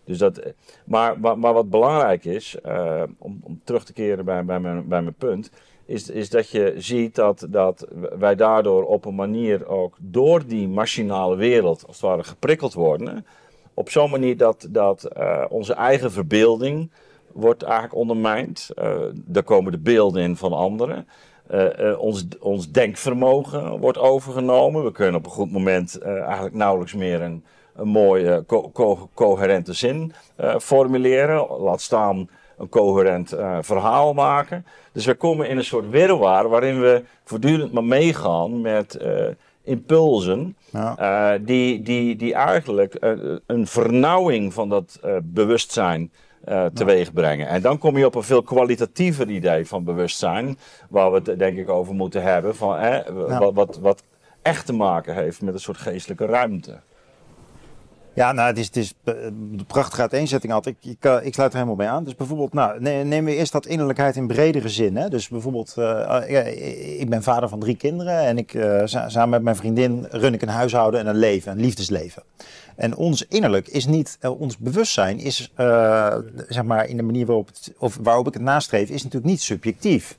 Dus 0.03 0.17
dat, 0.17 0.41
maar, 0.85 1.19
maar, 1.19 1.39
maar 1.39 1.53
wat 1.53 1.69
belangrijk 1.69 2.25
is, 2.25 2.55
uh, 2.65 3.03
om, 3.17 3.39
om 3.43 3.61
terug 3.63 3.85
te 3.85 3.93
keren 3.93 4.25
bij, 4.25 4.45
bij, 4.45 4.59
mijn, 4.59 4.87
bij 4.87 5.01
mijn 5.01 5.15
punt, 5.15 5.51
is, 5.85 6.09
is 6.09 6.29
dat 6.29 6.49
je 6.49 6.73
ziet 6.77 7.15
dat, 7.15 7.47
dat 7.49 7.87
wij 8.19 8.35
daardoor 8.35 8.83
op 8.83 9.05
een 9.05 9.15
manier 9.15 9.67
ook 9.67 9.97
door 9.99 10.45
die 10.45 10.67
machinale 10.67 11.35
wereld 11.35 11.87
als 11.87 11.95
het 11.95 12.05
ware 12.05 12.23
geprikkeld 12.23 12.73
worden. 12.73 13.25
Op 13.73 13.89
zo'n 13.89 14.09
manier 14.09 14.37
dat, 14.37 14.67
dat 14.69 15.09
uh, 15.17 15.45
onze 15.49 15.73
eigen 15.73 16.11
verbeelding 16.11 16.91
wordt 17.31 17.63
eigenlijk 17.63 17.95
ondermijnd. 17.95 18.69
Uh, 18.75 18.97
daar 19.13 19.43
komen 19.43 19.71
de 19.71 19.77
beelden 19.77 20.23
in 20.23 20.35
van 20.35 20.53
anderen. 20.53 21.07
Uh, 21.51 21.99
ons, 21.99 22.25
ons 22.39 22.71
denkvermogen 22.71 23.79
wordt 23.79 23.97
overgenomen. 23.97 24.83
We 24.83 24.91
kunnen 24.91 25.15
op 25.15 25.25
een 25.25 25.31
goed 25.31 25.51
moment 25.51 26.01
eigenlijk 26.01 26.55
nauwelijks 26.55 26.93
meer 26.93 27.21
een, 27.21 27.43
een 27.75 27.87
mooie 27.87 28.43
co 28.47 28.69
co 28.73 29.09
coherente 29.13 29.73
zin 29.73 30.13
formuleren. 30.59 31.47
Laat 31.59 31.81
staan 31.81 32.29
een 32.57 32.69
coherent 32.69 33.33
uh, 33.33 33.57
verhaal 33.61 34.13
maken. 34.13 34.65
Dus 34.91 35.05
we 35.05 35.13
komen 35.13 35.49
in 35.49 35.57
een 35.57 35.63
soort 35.63 35.89
wirwar 35.89 36.49
waarin 36.49 36.81
we 36.81 37.03
voortdurend 37.23 37.71
maar 37.71 37.83
meegaan 37.83 38.61
met 38.61 38.97
uh, 39.01 39.27
impulsen. 39.63 40.55
Ja. 40.71 40.95
Uh, 41.33 41.39
die, 41.45 41.81
die, 41.81 42.15
die 42.15 42.33
eigenlijk 42.33 42.97
een 43.45 43.67
vernauwing 43.67 44.53
van 44.53 44.69
dat 44.69 44.99
bewustzijn 45.23 46.11
teweeg 46.73 47.13
brengen. 47.13 47.47
En 47.47 47.61
dan 47.61 47.77
kom 47.77 47.97
je 47.97 48.05
op 48.05 48.15
een 48.15 48.23
veel 48.23 48.43
kwalitatiever 48.43 49.29
idee 49.29 49.67
van 49.67 49.83
bewustzijn. 49.83 50.57
Waar 50.89 51.11
we 51.11 51.21
het 51.23 51.39
denk 51.39 51.57
ik 51.57 51.69
over 51.69 51.93
moeten 51.93 52.23
hebben. 52.23 52.55
Van, 52.55 52.77
wat, 53.27 53.53
wat, 53.53 53.77
wat 53.77 54.03
echt 54.41 54.65
te 54.65 54.73
maken 54.73 55.15
heeft 55.15 55.41
met 55.41 55.53
een 55.53 55.59
soort 55.59 55.77
geestelijke 55.77 56.25
ruimte. 56.25 56.79
Ja, 58.15 58.31
nou, 58.31 58.47
het 58.47 58.57
is, 58.57 58.65
het 58.65 58.75
is 58.75 58.93
een 59.03 59.63
prachtige 59.67 60.01
uiteenzetting 60.01 60.53
altijd. 60.53 60.75
Ik, 60.81 60.91
ik, 60.91 61.23
ik, 61.23 61.33
sluit 61.33 61.51
er 61.51 61.57
helemaal 61.57 61.75
bij 61.75 61.89
aan. 61.89 62.03
Dus 62.03 62.15
bijvoorbeeld, 62.15 62.53
nou, 62.53 62.81
nemen 62.81 63.23
we 63.23 63.35
eerst 63.35 63.51
dat 63.51 63.65
innerlijkheid 63.65 64.15
in 64.15 64.27
bredere 64.27 64.69
zin. 64.69 64.95
Hè? 64.95 65.09
Dus 65.09 65.27
bijvoorbeeld, 65.27 65.75
uh, 65.79 66.99
ik 66.99 67.09
ben 67.09 67.23
vader 67.23 67.49
van 67.49 67.59
drie 67.59 67.75
kinderen 67.75 68.19
en 68.19 68.37
ik, 68.37 68.53
uh, 68.53 68.81
samen 68.85 69.29
met 69.29 69.41
mijn 69.41 69.55
vriendin 69.55 70.07
run 70.09 70.33
ik 70.33 70.41
een 70.41 70.47
huishouden 70.47 70.99
en 70.99 71.07
een 71.07 71.15
leven, 71.15 71.51
een 71.51 71.59
liefdesleven. 71.59 72.23
En 72.75 72.95
ons 72.95 73.25
innerlijk 73.27 73.67
is 73.67 73.85
niet, 73.85 74.17
uh, 74.21 74.39
ons 74.39 74.57
bewustzijn 74.57 75.19
is, 75.19 75.51
zeg 76.47 76.63
maar, 76.63 76.85
in 76.85 76.97
de 76.97 77.03
manier 77.03 77.25
waarop, 77.25 77.47
het, 77.47 77.73
of 77.77 77.97
waarop 78.01 78.27
ik 78.27 78.33
het 78.33 78.41
nastreef, 78.41 78.89
is 78.89 79.03
natuurlijk 79.03 79.31
niet 79.31 79.41
subjectief. 79.41 80.17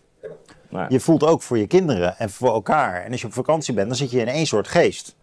Je 0.89 1.01
voelt 1.01 1.25
ook 1.25 1.43
voor 1.43 1.59
je 1.59 1.67
kinderen 1.67 2.19
en 2.19 2.31
voor 2.31 2.53
elkaar. 2.53 3.05
En 3.05 3.11
als 3.11 3.21
je 3.21 3.27
op 3.27 3.33
vakantie 3.33 3.75
bent, 3.75 3.89
dan 3.89 3.97
zit 3.97 4.11
je 4.11 4.21
in 4.21 4.29
één 4.29 4.47
soort 4.47 4.69
geest. 4.69 5.17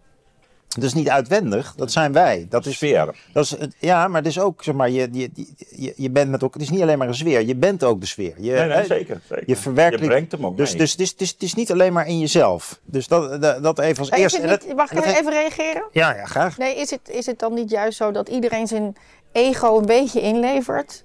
Dat 0.73 0.83
is 0.83 0.93
niet 0.93 1.09
uitwendig, 1.09 1.73
dat 1.75 1.91
zijn 1.91 2.13
wij. 2.13 2.45
Dat 2.49 2.65
is 2.65 2.75
sfeer. 2.75 3.15
Dat 3.33 3.43
is, 3.43 3.55
ja, 3.79 4.07
maar 4.07 4.21
het 4.21 4.29
is 4.29 4.39
ook, 4.39 4.63
zeg 4.63 4.75
maar, 4.75 4.89
je, 4.89 5.09
je, 5.11 5.29
je, 5.69 5.93
je 5.95 6.09
bent 6.09 6.31
met 6.31 6.43
ook. 6.43 6.53
Het 6.53 6.61
is 6.61 6.69
niet 6.69 6.81
alleen 6.81 6.97
maar 6.97 7.07
een 7.07 7.15
sfeer, 7.15 7.45
je 7.45 7.55
bent 7.55 7.83
ook 7.83 7.99
de 7.99 8.05
sfeer. 8.05 8.33
Je, 8.37 8.51
nee, 8.51 8.67
nee, 8.67 8.85
zeker, 8.85 9.21
zeker. 9.29 9.43
Je 9.45 9.55
verwerkt. 9.55 9.99
Je 9.99 10.05
brengt 10.05 10.31
hem 10.31 10.45
ook 10.45 10.57
dus, 10.57 10.69
mee. 10.69 10.77
Dus, 10.77 10.95
dus 10.95 11.09
het, 11.11 11.21
is, 11.21 11.29
het 11.29 11.43
is 11.43 11.53
niet 11.53 11.71
alleen 11.71 11.93
maar 11.93 12.07
in 12.07 12.19
jezelf. 12.19 12.79
Dus 12.85 13.07
dat, 13.07 13.41
dat, 13.41 13.63
dat 13.63 13.79
even 13.79 13.99
als 13.99 14.09
eerste. 14.09 14.47
Niet, 14.47 14.75
mag 14.75 14.91
ik 14.91 15.05
even 15.05 15.31
reageren? 15.31 15.83
Ja, 15.91 16.15
ja, 16.15 16.25
graag. 16.25 16.57
Nee, 16.57 16.75
is 16.75 16.89
het, 16.89 17.09
is 17.09 17.25
het 17.25 17.39
dan 17.39 17.53
niet 17.53 17.69
juist 17.69 17.97
zo 17.97 18.11
dat 18.11 18.29
iedereen 18.29 18.67
zijn 18.67 18.95
ego 19.31 19.77
een 19.77 19.85
beetje 19.85 20.21
inlevert 20.21 21.03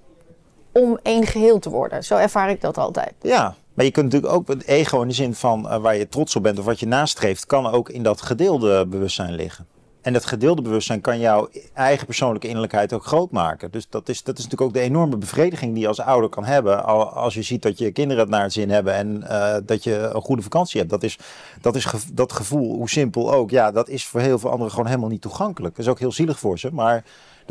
om 0.71 0.99
één 1.03 1.25
geheel 1.27 1.59
te 1.59 1.69
worden? 1.69 2.03
Zo 2.03 2.15
ervaar 2.15 2.49
ik 2.49 2.61
dat 2.61 2.77
altijd. 2.77 3.13
Ja, 3.21 3.55
maar 3.79 3.87
je 3.87 3.93
kunt 3.93 4.11
natuurlijk 4.13 4.33
ook 4.33 4.47
het 4.47 4.65
ego 4.65 5.01
in 5.01 5.07
de 5.07 5.13
zin 5.13 5.35
van 5.35 5.65
uh, 5.65 5.77
waar 5.77 5.95
je 5.95 6.07
trots 6.07 6.35
op 6.35 6.43
bent 6.43 6.59
of 6.59 6.65
wat 6.65 6.79
je 6.79 6.85
nastreeft, 6.85 7.45
kan 7.45 7.67
ook 7.67 7.89
in 7.89 8.03
dat 8.03 8.21
gedeelde 8.21 8.87
bewustzijn 8.87 9.33
liggen. 9.33 9.67
En 10.01 10.13
dat 10.13 10.25
gedeelde 10.25 10.61
bewustzijn 10.61 11.01
kan 11.01 11.19
jouw 11.19 11.49
eigen 11.73 12.05
persoonlijke 12.05 12.47
innerlijkheid 12.47 12.93
ook 12.93 13.05
groot 13.05 13.31
maken. 13.31 13.71
Dus 13.71 13.89
dat 13.89 14.09
is, 14.09 14.23
dat 14.23 14.37
is 14.37 14.43
natuurlijk 14.43 14.69
ook 14.69 14.73
de 14.73 14.87
enorme 14.87 15.17
bevrediging 15.17 15.73
die 15.73 15.81
je 15.81 15.87
als 15.87 15.99
ouder 15.99 16.29
kan 16.29 16.45
hebben. 16.45 16.85
Als 17.13 17.33
je 17.33 17.41
ziet 17.41 17.61
dat 17.61 17.77
je 17.77 17.91
kinderen 17.91 18.21
het 18.23 18.31
naar 18.31 18.43
het 18.43 18.53
zin 18.53 18.69
hebben 18.69 18.93
en 18.93 19.23
uh, 19.23 19.55
dat 19.65 19.83
je 19.83 19.95
een 19.95 20.21
goede 20.21 20.41
vakantie 20.41 20.79
hebt. 20.79 20.91
Dat 20.91 21.03
is, 21.03 21.17
dat 21.61 21.75
is 21.75 21.87
dat 22.13 22.33
gevoel, 22.33 22.75
hoe 22.75 22.89
simpel 22.89 23.33
ook, 23.33 23.49
ja, 23.49 23.71
dat 23.71 23.89
is 23.89 24.05
voor 24.05 24.19
heel 24.19 24.39
veel 24.39 24.49
anderen 24.49 24.71
gewoon 24.71 24.87
helemaal 24.87 25.09
niet 25.09 25.21
toegankelijk. 25.21 25.75
Dat 25.75 25.85
is 25.85 25.91
ook 25.91 25.99
heel 25.99 26.11
zielig 26.11 26.39
voor 26.39 26.59
ze. 26.59 26.69
Maar 26.73 27.03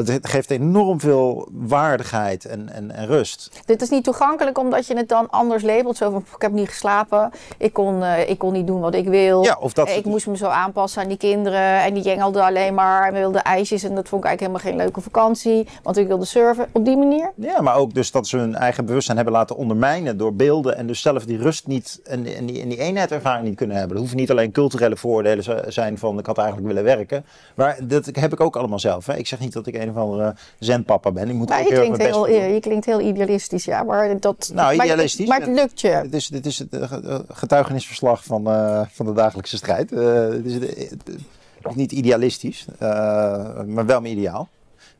dat 0.06 0.28
geeft 0.28 0.50
enorm 0.50 1.00
veel 1.00 1.48
waardigheid 1.52 2.44
en, 2.44 2.68
en, 2.68 2.90
en, 2.90 3.06
rust. 3.06 3.62
Dit 3.64 3.82
is 3.82 3.88
niet 3.88 4.04
toegankelijk 4.04 4.58
omdat 4.58 4.86
je 4.86 4.96
het 4.96 5.08
dan 5.08 5.30
anders 5.30 5.62
labelt. 5.62 5.96
Zo 5.96 6.10
van, 6.10 6.24
ik 6.34 6.42
heb 6.42 6.52
niet 6.52 6.68
geslapen, 6.68 7.30
ik 7.58 7.72
kon, 7.72 8.00
uh, 8.00 8.28
ik 8.28 8.38
kon 8.38 8.52
niet 8.52 8.66
doen 8.66 8.80
wat 8.80 8.94
ik 8.94 9.08
wil. 9.08 9.44
Ja, 9.44 9.56
of 9.60 9.72
dat... 9.72 9.88
Ik 9.88 10.04
moest 10.04 10.26
me 10.26 10.36
zo 10.36 10.46
aanpassen 10.46 11.02
aan 11.02 11.08
die 11.08 11.16
kinderen. 11.16 11.82
En 11.82 11.94
die 11.94 12.02
jengelden 12.02 12.42
alleen 12.42 12.74
maar 12.74 13.06
en 13.06 13.12
wilden 13.12 13.42
ijsjes. 13.42 13.82
En 13.82 13.94
dat 13.94 14.08
vond 14.08 14.22
ik 14.22 14.28
eigenlijk 14.28 14.40
helemaal 14.40 14.60
geen 14.60 14.76
leuke 14.76 15.10
vakantie. 15.10 15.66
Want 15.82 15.96
ik 15.96 16.06
wilde 16.06 16.24
surfen 16.24 16.68
op 16.72 16.84
die 16.84 16.96
manier. 16.96 17.32
Ja, 17.34 17.60
maar 17.60 17.76
ook 17.76 17.94
dus 17.94 18.10
dat 18.10 18.26
ze 18.26 18.36
hun 18.36 18.54
eigen 18.54 18.84
bewustzijn 18.84 19.16
hebben 19.16 19.34
laten 19.34 19.56
ondermijnen 19.56 20.16
door 20.16 20.34
beelden. 20.34 20.76
En 20.76 20.86
dus 20.86 21.00
zelf 21.00 21.24
die 21.24 21.38
rust 21.38 21.66
niet 21.66 22.00
en, 22.04 22.36
en, 22.36 22.46
die, 22.46 22.62
en 22.62 22.68
die 22.68 22.78
eenheidservaring 22.78 23.46
niet 23.46 23.56
kunnen 23.56 23.76
hebben. 23.76 23.94
Er 23.94 24.00
hoeven 24.00 24.18
niet 24.18 24.30
alleen 24.30 24.52
culturele 24.52 24.96
voordelen 24.96 25.72
zijn 25.72 25.98
van 25.98 26.18
ik 26.18 26.26
had 26.26 26.38
eigenlijk 26.38 26.68
willen 26.68 26.84
werken. 26.84 27.24
Maar 27.54 27.78
dat 27.82 28.08
heb 28.12 28.32
ik 28.32 28.40
ook 28.40 28.56
allemaal 28.56 28.78
zelf. 28.78 29.06
Hè. 29.06 29.16
Ik 29.16 29.26
zeg 29.26 29.38
niet 29.38 29.52
dat 29.52 29.66
ik 29.66 29.74
een 29.74 29.87
een 29.88 29.96
of 29.96 30.02
andere 30.02 30.34
zenpapa 30.58 31.10
ben. 31.10 31.28
Ik 31.28 31.34
moet 31.34 31.48
maar 31.48 31.62
je, 31.62 31.72
klinkt 31.72 32.02
heel, 32.02 32.28
je 32.28 32.60
klinkt 32.60 32.86
heel 32.86 33.00
idealistisch, 33.00 33.64
ja. 33.64 33.82
Maar 33.82 34.20
dat, 34.20 34.50
nou, 34.54 34.74
idealistisch. 34.74 35.28
Maar, 35.28 35.40
het 35.40 35.48
lukt 35.48 35.80
je. 35.80 36.00
Dit 36.02 36.14
is, 36.14 36.26
dit 36.26 36.46
is 36.46 36.58
het 36.58 36.72
eh, 36.72 37.18
getuigenisverslag 37.28 38.24
van, 38.24 38.48
uh, 38.48 38.82
van 38.90 39.06
de 39.06 39.12
dagelijkse 39.12 39.56
strijd. 39.56 39.92
Uh, 39.92 40.28
het 40.28 40.44
is, 40.44 40.54
het 40.54 41.08
is 41.68 41.74
niet 41.74 41.92
idealistisch, 41.92 42.66
uh, 42.82 43.62
maar 43.66 43.86
wel 43.86 44.00
mijn 44.00 44.18
ideaal. 44.18 44.48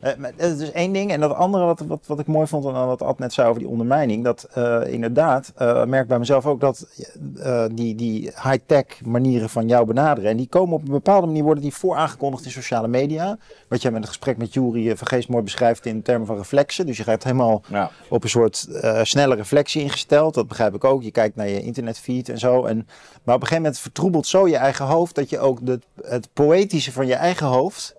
Uh, 0.02 0.10
dat 0.36 0.60
is 0.60 0.72
één 0.72 0.92
ding. 0.92 1.12
En 1.12 1.20
dat 1.20 1.34
andere 1.34 1.64
wat, 1.64 1.80
wat, 1.80 2.00
wat 2.06 2.18
ik 2.18 2.26
mooi 2.26 2.46
vond 2.46 2.66
aan 2.66 2.86
wat 2.86 3.02
Ad 3.02 3.18
net 3.18 3.32
zei 3.32 3.48
over 3.48 3.60
die 3.60 3.70
ondermijning. 3.70 4.24
Dat 4.24 4.48
uh, 4.58 4.80
inderdaad, 4.86 5.52
uh, 5.58 5.84
merk 5.84 6.08
bij 6.08 6.18
mezelf 6.18 6.46
ook 6.46 6.60
dat 6.60 6.86
die, 7.72 7.94
die 7.94 8.22
high-tech 8.22 8.84
manieren 9.04 9.48
van 9.48 9.68
jou 9.68 9.86
benaderen. 9.86 10.30
En 10.30 10.36
die 10.36 10.48
komen 10.48 10.74
op 10.74 10.82
een 10.82 10.90
bepaalde 10.90 11.26
manier, 11.26 11.42
worden 11.42 11.62
die 11.62 11.74
vooraangekondigd 11.74 12.44
in 12.44 12.50
sociale 12.50 12.88
media. 12.88 13.38
Wat 13.68 13.82
jij 13.82 13.90
met 13.90 14.00
het 14.00 14.08
gesprek 14.08 14.36
met 14.36 14.54
Jury 14.54 14.96
van 14.96 15.06
Geest 15.06 15.28
mooi 15.28 15.42
beschrijft 15.42 15.86
in 15.86 16.02
termen 16.02 16.26
van 16.26 16.36
reflexen. 16.36 16.86
Dus 16.86 16.96
je 16.96 17.02
gaat 17.02 17.24
helemaal 17.24 17.62
ja. 17.68 17.90
op 18.08 18.22
een 18.22 18.28
soort 18.28 18.68
snelle 19.02 19.34
reflectie 19.34 19.82
ingesteld. 19.82 20.34
Dat 20.34 20.48
begrijp 20.48 20.74
ik 20.74 20.84
ook. 20.84 21.02
Je 21.02 21.10
kijkt 21.10 21.36
naar 21.36 21.48
je 21.48 21.62
internetfeed 21.62 22.28
en 22.28 22.38
zo. 22.38 22.64
En, 22.64 22.76
maar 22.76 23.34
op 23.34 23.40
een 23.40 23.46
gegeven 23.46 23.62
moment 23.62 23.78
vertroebelt 23.78 24.26
zo 24.26 24.48
je 24.48 24.56
eigen 24.56 24.84
hoofd 24.84 25.14
dat 25.14 25.30
je 25.30 25.38
ook 25.38 25.66
de, 25.66 25.80
het 26.02 26.28
poëtische 26.32 26.92
van 26.92 27.06
je 27.06 27.14
eigen 27.14 27.46
hoofd 27.46 27.96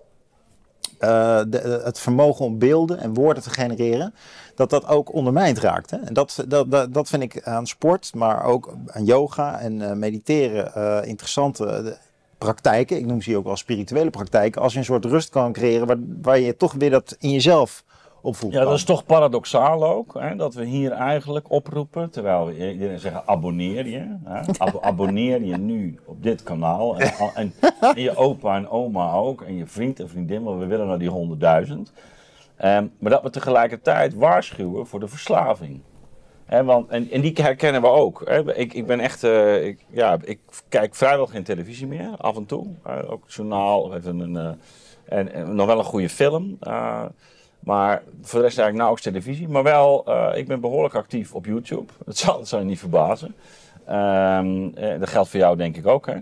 eh, 1.00 1.40
de, 1.48 1.80
het 1.84 1.98
vermogen 1.98 2.44
om 2.44 2.58
beelden 2.58 2.98
en 2.98 3.14
woorden 3.14 3.42
te 3.42 3.50
genereren, 3.50 4.14
dat 4.54 4.70
dat 4.70 4.86
ook 4.86 5.14
ondermijnd 5.14 5.58
raakt. 5.58 5.90
Hè? 5.90 5.96
En 5.96 6.14
dat, 6.14 6.44
dat, 6.48 6.70
dat, 6.70 6.94
dat 6.94 7.08
vind 7.08 7.22
ik 7.22 7.42
aan 7.42 7.66
sport, 7.66 8.14
maar 8.14 8.44
ook 8.44 8.74
aan 8.86 9.04
yoga 9.04 9.60
en 9.60 9.80
uh, 9.80 9.92
mediteren 9.92 11.06
interessante 11.06 11.96
praktijken. 12.38 12.96
Ik 12.96 13.06
noem 13.06 13.22
ze 13.22 13.36
ook 13.36 13.44
wel 13.44 13.56
spirituele 13.56 14.10
praktijken. 14.10 14.62
Als 14.62 14.72
je 14.72 14.78
een 14.78 14.84
soort 14.84 15.04
rust 15.04 15.28
kan 15.28 15.52
creëren 15.52 15.86
waar, 15.86 15.98
waar 16.22 16.38
je 16.38 16.56
toch 16.56 16.72
weer 16.72 16.90
dat 16.90 17.16
in 17.18 17.30
jezelf 17.30 17.84
Ja, 18.50 18.64
dat 18.64 18.74
is 18.74 18.84
toch 18.84 19.04
paradoxaal 19.04 19.84
ook. 19.84 20.14
Hè, 20.18 20.36
dat 20.36 20.54
we 20.54 20.64
hier 20.64 20.92
eigenlijk 20.92 21.50
oproepen, 21.50 22.10
terwijl 22.10 22.46
we 22.46 22.72
iedereen 22.72 22.98
zeggen 22.98 23.22
abonneer 23.26 23.86
je. 23.86 24.16
Hè, 24.24 24.40
ab 24.64 24.78
abonneer 24.80 25.42
je 25.42 25.56
nu 25.56 25.98
op 26.04 26.22
dit 26.22 26.42
kanaal. 26.42 26.98
En, 26.98 27.12
en, 27.34 27.52
en, 27.80 28.02
je 28.02 28.16
opa 28.16 28.56
en 28.56 28.68
oma 28.68 29.12
ook. 29.12 29.42
En 29.42 29.56
je 29.56 29.66
vriend 29.66 30.00
en 30.00 30.08
vriendin, 30.08 30.42
want 30.42 30.58
we 30.58 30.66
willen 30.66 30.86
naar 30.86 30.98
die 30.98 31.10
honderdduizend. 31.10 31.92
Um, 32.64 32.92
maar 32.98 33.10
dat 33.10 33.22
we 33.22 33.30
tegelijkertijd 33.30 34.14
waarschuwen 34.14 34.86
voor 34.86 35.00
de 35.00 35.08
verslaving. 35.08 35.80
He, 36.44 36.64
want, 36.64 36.88
en, 36.88 37.10
en, 37.10 37.20
die 37.20 37.32
herkennen 37.34 37.80
we 37.80 37.88
ook. 37.88 38.22
He. 38.24 38.56
Ik, 38.56 38.74
ik 38.74 38.86
ben 38.86 39.00
echt, 39.00 39.24
uh, 39.24 39.66
ik, 39.66 39.84
ja, 39.90 40.18
ik 40.24 40.40
kijk 40.68 40.94
vrijwel 40.94 41.26
geen 41.26 41.42
televisie 41.42 41.86
meer, 41.86 42.16
af 42.16 42.36
en 42.36 42.46
toe. 42.46 42.66
Uh, 42.86 43.12
ook 43.12 43.24
het 43.24 43.34
journaal 43.34 43.94
even 43.94 44.18
een, 44.18 44.34
uh, 44.34 44.50
en, 45.18 45.32
en, 45.32 45.54
nog 45.54 45.66
wel 45.66 45.78
een 45.78 45.84
goede 45.84 46.08
film. 46.08 46.58
Maar 47.60 48.02
voor 48.22 48.38
de 48.38 48.44
rest 48.44 48.58
eigenlijk 48.58 48.76
nauwelijks 48.76 49.02
televisie. 49.02 49.48
Maar 49.48 49.62
wel, 49.62 50.04
ik 50.36 50.46
ben 50.46 50.60
behoorlijk 50.60 50.94
actief 50.94 51.34
op 51.34 51.46
YouTube. 51.46 51.92
Dat 52.04 52.16
zal, 52.16 52.46
zal 52.46 52.58
je 52.58 52.64
niet 52.64 52.78
verbazen. 52.78 53.34
Um, 53.90 54.74
dat 54.74 55.08
geldt 55.08 55.28
voor 55.28 55.40
jou 55.40 55.56
denk 55.56 55.76
ik 55.76 55.86
ook. 55.86 56.06
Hè. 56.06 56.16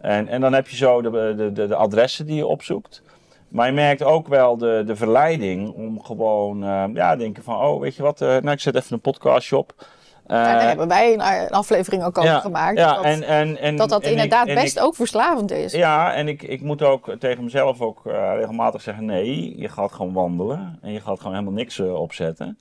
En, 0.00 0.28
en 0.28 0.40
dan 0.40 0.52
heb 0.52 0.68
je 0.68 0.76
zo 0.76 1.02
de, 1.02 1.34
de, 1.36 1.66
de, 1.66 1.74
adressen 1.74 2.26
die 2.26 2.36
je 2.36 2.46
opzoekt. 2.46 3.02
Maar 3.48 3.66
je 3.66 3.72
merkt 3.72 4.02
ook 4.02 4.28
wel 4.28 4.56
de, 4.56 4.82
de 4.86 4.96
verleiding 4.96 5.72
om 5.72 6.02
gewoon, 6.02 6.64
uh, 6.64 6.84
ja, 6.94 7.16
denken 7.16 7.42
van, 7.42 7.56
oh, 7.56 7.80
weet 7.80 7.94
je 7.94 8.02
wat, 8.02 8.20
uh, 8.20 8.28
nou, 8.28 8.50
ik 8.50 8.60
zet 8.60 8.74
even 8.74 8.92
een 8.92 9.00
podcastje 9.00 9.56
op. 9.56 9.86
Ja, 10.30 10.58
daar 10.58 10.66
hebben 10.66 10.88
wij 10.88 11.12
een, 11.12 11.20
een 11.20 11.50
aflevering 11.50 12.04
ook 12.04 12.18
over 12.18 12.30
ja, 12.30 12.40
gemaakt. 12.40 12.78
Ja, 12.78 12.94
dat, 12.94 13.04
en, 13.04 13.22
en, 13.22 13.58
en, 13.58 13.76
dat 13.76 13.88
dat 13.88 14.02
inderdaad 14.02 14.48
ik, 14.48 14.54
best 14.54 14.76
ik, 14.76 14.82
ook 14.82 14.94
verslavend 14.94 15.50
is. 15.50 15.72
Ja, 15.72 16.14
en 16.14 16.28
ik, 16.28 16.42
ik 16.42 16.60
moet 16.60 16.82
ook 16.82 17.14
tegen 17.18 17.44
mezelf 17.44 17.80
ook 17.80 18.00
regelmatig 18.34 18.82
zeggen, 18.82 19.04
nee, 19.04 19.58
je 19.58 19.68
gaat 19.68 19.92
gewoon 19.92 20.12
wandelen. 20.12 20.78
En 20.82 20.92
je 20.92 21.00
gaat 21.00 21.18
gewoon 21.18 21.32
helemaal 21.32 21.54
niks 21.54 21.80
opzetten. 21.80 22.58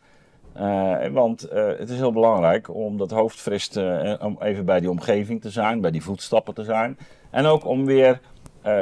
want 1.12 1.41
het 1.77 1.89
is 1.89 1.97
heel 1.97 2.12
belangrijk 2.12 2.75
om 2.75 2.97
dat 2.97 3.12
hoofd 3.12 3.39
fris 3.39 3.67
te, 3.67 4.17
om 4.21 4.38
even 4.41 4.65
bij 4.65 4.79
die 4.79 4.89
omgeving 4.89 5.41
te 5.41 5.49
zijn, 5.49 5.82
bij 5.82 5.91
die 5.91 6.03
voetstappen 6.03 6.53
te 6.53 6.63
zijn. 6.63 6.97
En 7.29 7.45
ook 7.45 7.65
om 7.65 7.86
weer 7.86 8.19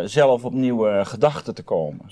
zelf 0.05 0.43
op 0.43 0.53
nieuwe 0.53 1.05
gedachten 1.05 1.55
te 1.55 1.63
komen. 1.63 2.11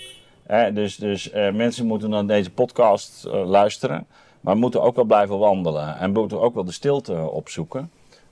Dus 0.74 0.96
dus 0.96 1.32
mensen 1.54 1.86
moeten 1.86 2.10
naar 2.10 2.26
deze 2.26 2.52
podcast 2.52 3.24
luisteren, 3.30 4.08
maar 4.46 4.58
moeten 4.58 4.82
ook 4.82 4.96
wel 4.96 5.06
blijven 5.06 5.38
wandelen 5.38 5.98
en 5.98 6.12
moeten 6.12 6.42
ook 6.42 6.54
wel 6.54 6.66
de 6.66 6.72
stilte 6.72 7.30
opzoeken. 7.30 7.92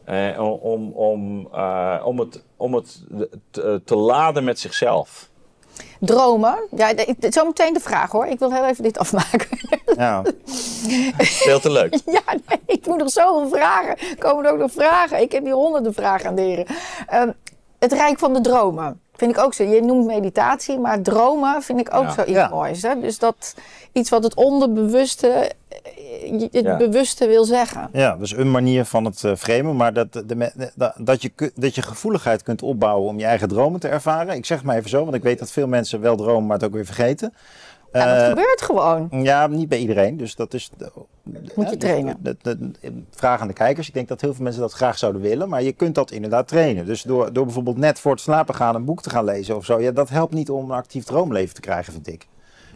Uh, 0.10 0.60
om, 0.62 0.92
om, 0.92 1.48
om 2.04 2.20
het, 2.20 2.44
om 2.58 2.74
het 2.74 3.04
te, 3.52 3.82
te, 3.86 3.96
laden 3.96 4.44
met 4.44 4.60
zichzelf. 4.60 5.30
Dromen? 6.00 6.68
Ja, 6.76 6.94
zo 7.30 7.46
meteen 7.46 7.74
de 7.74 7.80
vraag 7.80 8.12
hoor. 8.12 8.26
Ik 8.26 8.40
wil 8.40 8.54
heel 8.54 8.66
even 8.66 8.84
dit 8.84 8.98
afmaken. 8.98 9.48
Ja. 9.98 10.24
Veel 11.46 11.60
te 11.60 11.72
leuk. 11.72 12.00
ja, 12.06 12.22
nee, 12.48 12.60
ik 12.66 12.88
moet 12.88 12.98
nog 12.98 13.10
zoveel 13.10 13.50
vragen. 13.50 14.18
Komen 14.18 14.46
er 14.46 14.52
ook 14.52 14.58
nog 14.58 14.72
vragen? 14.72 15.22
Ik 15.22 15.32
heb 15.32 15.44
hier 15.44 15.54
honderden 15.54 15.94
vragen 15.94 16.30
aan 16.30 16.36
de 16.36 16.42
heren. 16.42 16.66
Uh, 17.14 17.24
het 17.80 17.94
Rijk 17.94 18.20
van 18.20 18.34
de 18.34 18.42
Dromen. 18.42 19.02
Vind 19.16 19.32
ik 19.32 19.44
ook 19.44 19.54
zo. 19.54 19.64
Je 19.64 19.82
noemt 19.82 20.06
meditatie, 20.06 20.80
maar 20.80 21.02
dromen 21.02 21.62
vind 21.62 21.80
ik 21.80 21.94
ook 21.94 22.04
ja. 22.04 22.14
zoiets 22.14 22.34
ja. 22.34 22.50
moois. 22.50 22.82
Hè? 22.82 23.00
Dus 23.00 23.20
dat 23.20 23.56
iets 23.92 24.10
wat 24.10 24.24
het 24.24 24.36
onderbewuste, 24.36 25.52
het 26.52 26.66
ja. 26.66 26.78
bewuste 26.78 27.28
wil 27.28 27.46
zeggen. 27.46 27.90
Ja, 27.94 28.16
dus 28.16 28.32
een 28.32 28.52
manier 28.52 28.86
van 28.86 29.06
het 29.06 29.24
uh, 29.24 29.36
framen, 29.36 29.76
maar 29.76 29.94
dat, 29.94 30.14
de, 30.14 30.26
de, 30.26 30.94
dat, 30.98 31.22
je, 31.22 31.52
dat 31.56 31.76
je 31.76 31.82
gevoeligheid 31.82 32.44
kunt 32.44 32.62
opbouwen 32.62 33.10
om 33.10 33.20
je 33.20 33.26
eigen 33.26 33.48
dromen 33.48 33.80
te 33.80 33.88
ervaren. 33.88 34.36
Ik 34.36 34.46
zeg 34.46 34.58
het 34.58 34.66
maar 34.66 34.78
even 34.78 34.90
zo, 34.90 35.04
want 35.04 35.16
ik 35.16 35.24
weet 35.24 35.40
dat 35.40 35.52
veel 35.52 35.68
mensen 35.68 36.02
wel 36.02 36.16
dromen, 36.16 36.46
maar 36.46 36.58
het 36.58 36.66
ook 36.66 36.74
weer 36.74 36.86
vergeten. 36.86 37.34
Ja, 37.94 38.14
dat 38.14 38.22
uh, 38.22 38.28
gebeurt 38.28 38.62
gewoon. 38.62 39.10
Ja, 39.12 39.48
niet 39.48 39.70
bij 39.70 39.78
iedereen. 39.78 40.18
Dus 40.18 40.36
dat 40.36 40.54
is. 40.54 40.72
Moet 41.56 41.70
je 41.70 41.78
trainen. 41.78 42.18
De, 42.20 42.38
de, 42.42 42.72
de, 42.72 42.94
vraag 43.10 43.42
aan 43.42 43.48
de 43.48 43.54
kijkers. 43.54 43.88
Ik 43.88 43.94
denk 43.94 44.08
dat 44.08 44.22
heel 44.22 44.34
veel 44.34 44.44
mensen 44.44 44.62
dat 44.62 44.74
graag 44.74 44.98
zouden 44.98 45.22
willen. 45.22 45.50
Maar 45.50 45.64
je 45.64 45.72
kunt 45.72 45.96
dat 45.96 46.12
inderdaad 46.12 46.48
trainen. 46.48 46.86
Dus 46.86 47.02
door, 47.02 47.34
door 47.34 47.46
bijvoorbeeld 47.46 47.78
net 47.78 48.00
voor 48.00 48.12
het 48.12 48.22
slapen 48.22 48.56
gaan 48.56 48.76
een 48.76 48.86
boek 48.86 49.02
te 49.02 49.10
gaan 49.10 49.24
lezen 49.24 49.56
of 49.56 49.66
zo. 49.66 49.82
Ja, 49.82 49.92
dat 49.92 50.10
helpt 50.10 50.34
niet 50.34 50.50
om 50.50 50.72
een 50.72 50.78
actief 50.78 51.04
droomleven 51.04 51.56
te 51.56 51.62
krijgen, 51.62 51.94
vind 51.94 52.08
ik. 52.08 52.28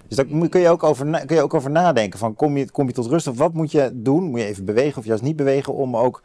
Dus 0.08 0.17
daar 0.17 0.50
kun 0.50 0.60
je 0.60 0.70
ook 0.70 0.84
over, 0.84 1.26
kun 1.26 1.36
je 1.36 1.41
ook 1.41 1.54
over 1.54 1.72
nadenken. 1.72 2.20
Van 2.20 2.36
kom, 2.36 2.58
je, 2.58 2.72
kom 2.72 2.88
je 2.88 2.93
tot 2.93 3.06
rust 3.06 3.28
of 3.28 3.38
wat 3.38 3.54
moet 3.54 3.72
je 3.72 3.91
doen? 3.93 4.24
Moet 4.24 4.39
je 4.39 4.46
even 4.46 4.65
bewegen 4.65 4.98
of 4.98 5.06
juist 5.06 5.24
niet 5.24 5.36
bewegen 5.36 5.74
om 5.74 5.98
ook 5.98 6.22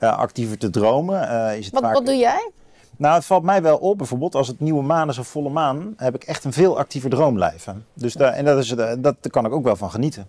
uh, 0.00 0.18
actiever 0.18 0.58
te 0.58 0.70
dromen? 0.70 1.22
Uh, 1.22 1.56
is 1.58 1.64
het 1.64 1.74
wat, 1.74 1.82
vaak... 1.82 1.94
wat 1.94 2.06
doe 2.06 2.16
jij? 2.16 2.50
Nou, 2.96 3.14
het 3.14 3.24
valt 3.24 3.42
mij 3.42 3.62
wel 3.62 3.76
op. 3.76 3.98
Bijvoorbeeld 3.98 4.34
als 4.34 4.48
het 4.48 4.60
nieuwe 4.60 4.82
maan 4.82 5.08
is 5.08 5.18
of 5.18 5.26
volle 5.26 5.50
maan, 5.50 5.94
heb 5.96 6.14
ik 6.14 6.24
echt 6.24 6.44
een 6.44 6.52
veel 6.52 6.78
actiever 6.78 7.10
droomleven. 7.10 7.86
Dus 7.92 8.14
daar, 8.14 8.32
en 8.32 8.44
dat 8.44 8.58
is, 8.58 8.74
dat 8.98 9.16
kan 9.30 9.46
ik 9.46 9.52
ook 9.52 9.64
wel 9.64 9.76
van 9.76 9.90
genieten. 9.90 10.26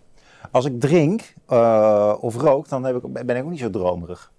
Als 0.51 0.65
ik 0.65 0.79
drink 0.79 1.33
uh, 1.49 2.13
of 2.19 2.35
rook, 2.35 2.69
dan 2.69 2.83
heb 2.83 2.95
ik, 2.95 3.25
ben 3.25 3.35
ik 3.35 3.43
ook 3.43 3.49
niet 3.49 3.59
zo 3.59 3.69
dromerig. 3.69 4.31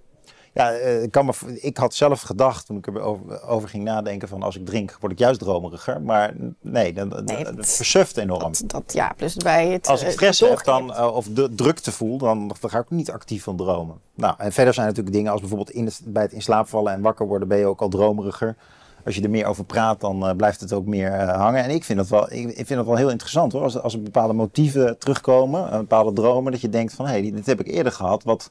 Ja, 0.58 0.70
ik, 0.70 1.10
kan 1.10 1.26
me, 1.26 1.32
ik 1.60 1.76
had 1.76 1.94
zelf 1.94 2.20
gedacht 2.20 2.66
toen 2.66 2.76
ik 2.76 2.86
erover 2.86 3.42
over 3.42 3.68
ging 3.68 3.84
nadenken 3.84 4.28
van 4.28 4.42
als 4.42 4.56
ik 4.56 4.66
drink 4.66 4.96
word 5.00 5.12
ik 5.12 5.18
juist 5.18 5.40
dromeriger. 5.40 6.02
Maar 6.02 6.32
nee, 6.60 6.92
dat, 6.92 7.24
nee, 7.24 7.44
dat, 7.44 7.56
dat 7.56 7.68
versuft 7.68 8.16
enorm. 8.16 8.52
Dat, 8.52 8.62
dat, 8.66 8.92
ja, 8.92 9.12
plus 9.16 9.36
bij 9.36 9.68
het, 9.68 9.88
als 9.88 10.02
ik 10.02 10.10
stress 10.10 10.40
heb 10.40 10.64
dan, 10.64 10.90
uh, 10.90 11.14
of 11.14 11.26
de 11.26 11.54
drukte 11.54 11.92
voel, 11.92 12.18
dan, 12.18 12.48
dan 12.60 12.70
ga 12.70 12.78
ik 12.78 12.90
niet 12.90 13.10
actief 13.10 13.42
van 13.42 13.56
dromen. 13.56 13.96
Nou, 14.14 14.34
en 14.38 14.52
verder 14.52 14.74
zijn 14.74 14.86
natuurlijk 14.86 15.14
dingen 15.14 15.32
als 15.32 15.40
bijvoorbeeld 15.40 15.70
in 15.70 15.90
bij 16.04 16.22
het 16.22 16.32
in 16.32 16.42
slaap 16.42 16.68
vallen 16.68 16.92
en 16.92 17.00
wakker 17.00 17.26
worden 17.26 17.48
ben 17.48 17.58
je 17.58 17.66
ook 17.66 17.80
al 17.80 17.88
dromeriger. 17.88 18.56
Als 19.04 19.14
je 19.14 19.22
er 19.22 19.30
meer 19.30 19.46
over 19.46 19.64
praat, 19.64 20.00
dan 20.00 20.28
uh, 20.28 20.36
blijft 20.36 20.60
het 20.60 20.72
ook 20.72 20.86
meer 20.86 21.12
uh, 21.12 21.36
hangen. 21.36 21.64
En 21.64 21.70
ik 21.70 21.84
vind 21.84 21.98
dat 21.98 22.08
wel, 22.08 22.32
ik, 22.32 22.48
ik 22.48 22.66
vind 22.66 22.68
dat 22.68 22.86
wel 22.86 22.96
heel 22.96 23.10
interessant 23.10 23.52
hoor. 23.52 23.62
Als, 23.62 23.80
als 23.80 23.94
er 23.94 24.02
bepaalde 24.02 24.32
motieven 24.32 24.98
terugkomen, 24.98 25.70
bepaalde 25.70 26.12
dromen, 26.12 26.52
dat 26.52 26.60
je 26.60 26.68
denkt 26.68 26.92
van 26.92 27.06
hé, 27.06 27.10
hey, 27.10 27.30
dit 27.30 27.46
heb 27.46 27.60
ik 27.60 27.66
eerder 27.66 27.92
gehad. 27.92 28.24
Wat 28.24 28.50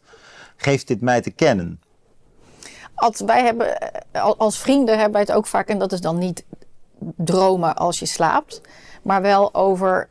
geeft 0.56 0.88
dit 0.88 1.02
mij 1.02 1.22
te 1.22 1.32
kennen? 1.32 1.80
Als 2.98 3.22
wij 3.22 3.44
hebben, 3.44 3.78
als 4.38 4.60
vrienden 4.60 4.96
hebben 4.96 5.12
wij 5.12 5.22
het 5.22 5.32
ook 5.32 5.48
vaak, 5.48 5.68
en 5.68 5.80
dat 5.80 5.92
is 5.92 6.02
dan 6.02 6.18
niet 6.18 6.46
dromen 7.16 7.76
als 7.76 8.00
je 8.00 8.06
slaapt, 8.06 8.62
maar 9.02 9.22
wel 9.22 9.54
over 9.54 10.10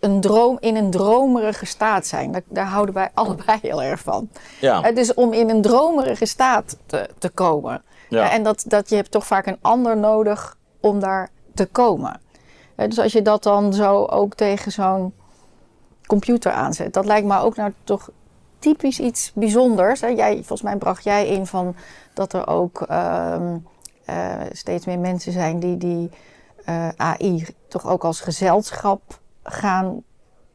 een 0.00 0.20
droom 0.20 0.56
in 0.60 0.76
een 0.76 0.90
dromerige 0.90 1.66
staat 1.66 2.06
zijn. 2.06 2.32
Daar, 2.32 2.42
daar 2.48 2.66
houden 2.66 2.94
wij 2.94 3.10
allebei 3.14 3.58
heel 3.62 3.82
erg 3.82 4.00
van. 4.00 4.28
Ja. 4.60 4.82
Het 4.82 4.98
is 4.98 5.14
om 5.14 5.32
in 5.32 5.50
een 5.50 5.62
dromerige 5.62 6.26
staat 6.26 6.76
te, 6.86 7.08
te 7.18 7.28
komen. 7.28 7.82
Ja. 8.08 8.30
En 8.30 8.42
dat, 8.42 8.64
dat 8.66 8.88
je 8.88 8.96
hebt 8.96 9.10
toch 9.10 9.26
vaak 9.26 9.46
een 9.46 9.58
ander 9.60 9.96
nodig 9.96 10.56
om 10.80 11.00
daar 11.00 11.30
te 11.54 11.66
komen. 11.66 12.20
Dus 12.76 12.98
als 12.98 13.12
je 13.12 13.22
dat 13.22 13.42
dan 13.42 13.72
zo 13.72 14.04
ook 14.04 14.34
tegen 14.34 14.72
zo'n 14.72 15.14
computer 16.06 16.52
aanzet, 16.52 16.92
dat 16.92 17.04
lijkt 17.04 17.26
me 17.26 17.38
ook 17.38 17.56
nou 17.56 17.72
toch 17.84 18.10
typisch 18.60 19.00
iets 19.00 19.32
bijzonders. 19.34 20.00
Jij, 20.00 20.34
volgens 20.34 20.62
mij 20.62 20.76
bracht 20.76 21.04
jij 21.04 21.26
in 21.26 21.46
van 21.46 21.74
dat 22.14 22.32
er 22.32 22.46
ook 22.46 22.86
um, 22.90 23.66
uh, 24.10 24.32
steeds 24.52 24.86
meer 24.86 24.98
mensen 24.98 25.32
zijn 25.32 25.60
die, 25.60 25.76
die 25.76 26.10
uh, 26.68 26.88
AI 26.96 27.46
toch 27.68 27.86
ook 27.88 28.04
als 28.04 28.20
gezelschap 28.20 29.02
gaan 29.42 30.02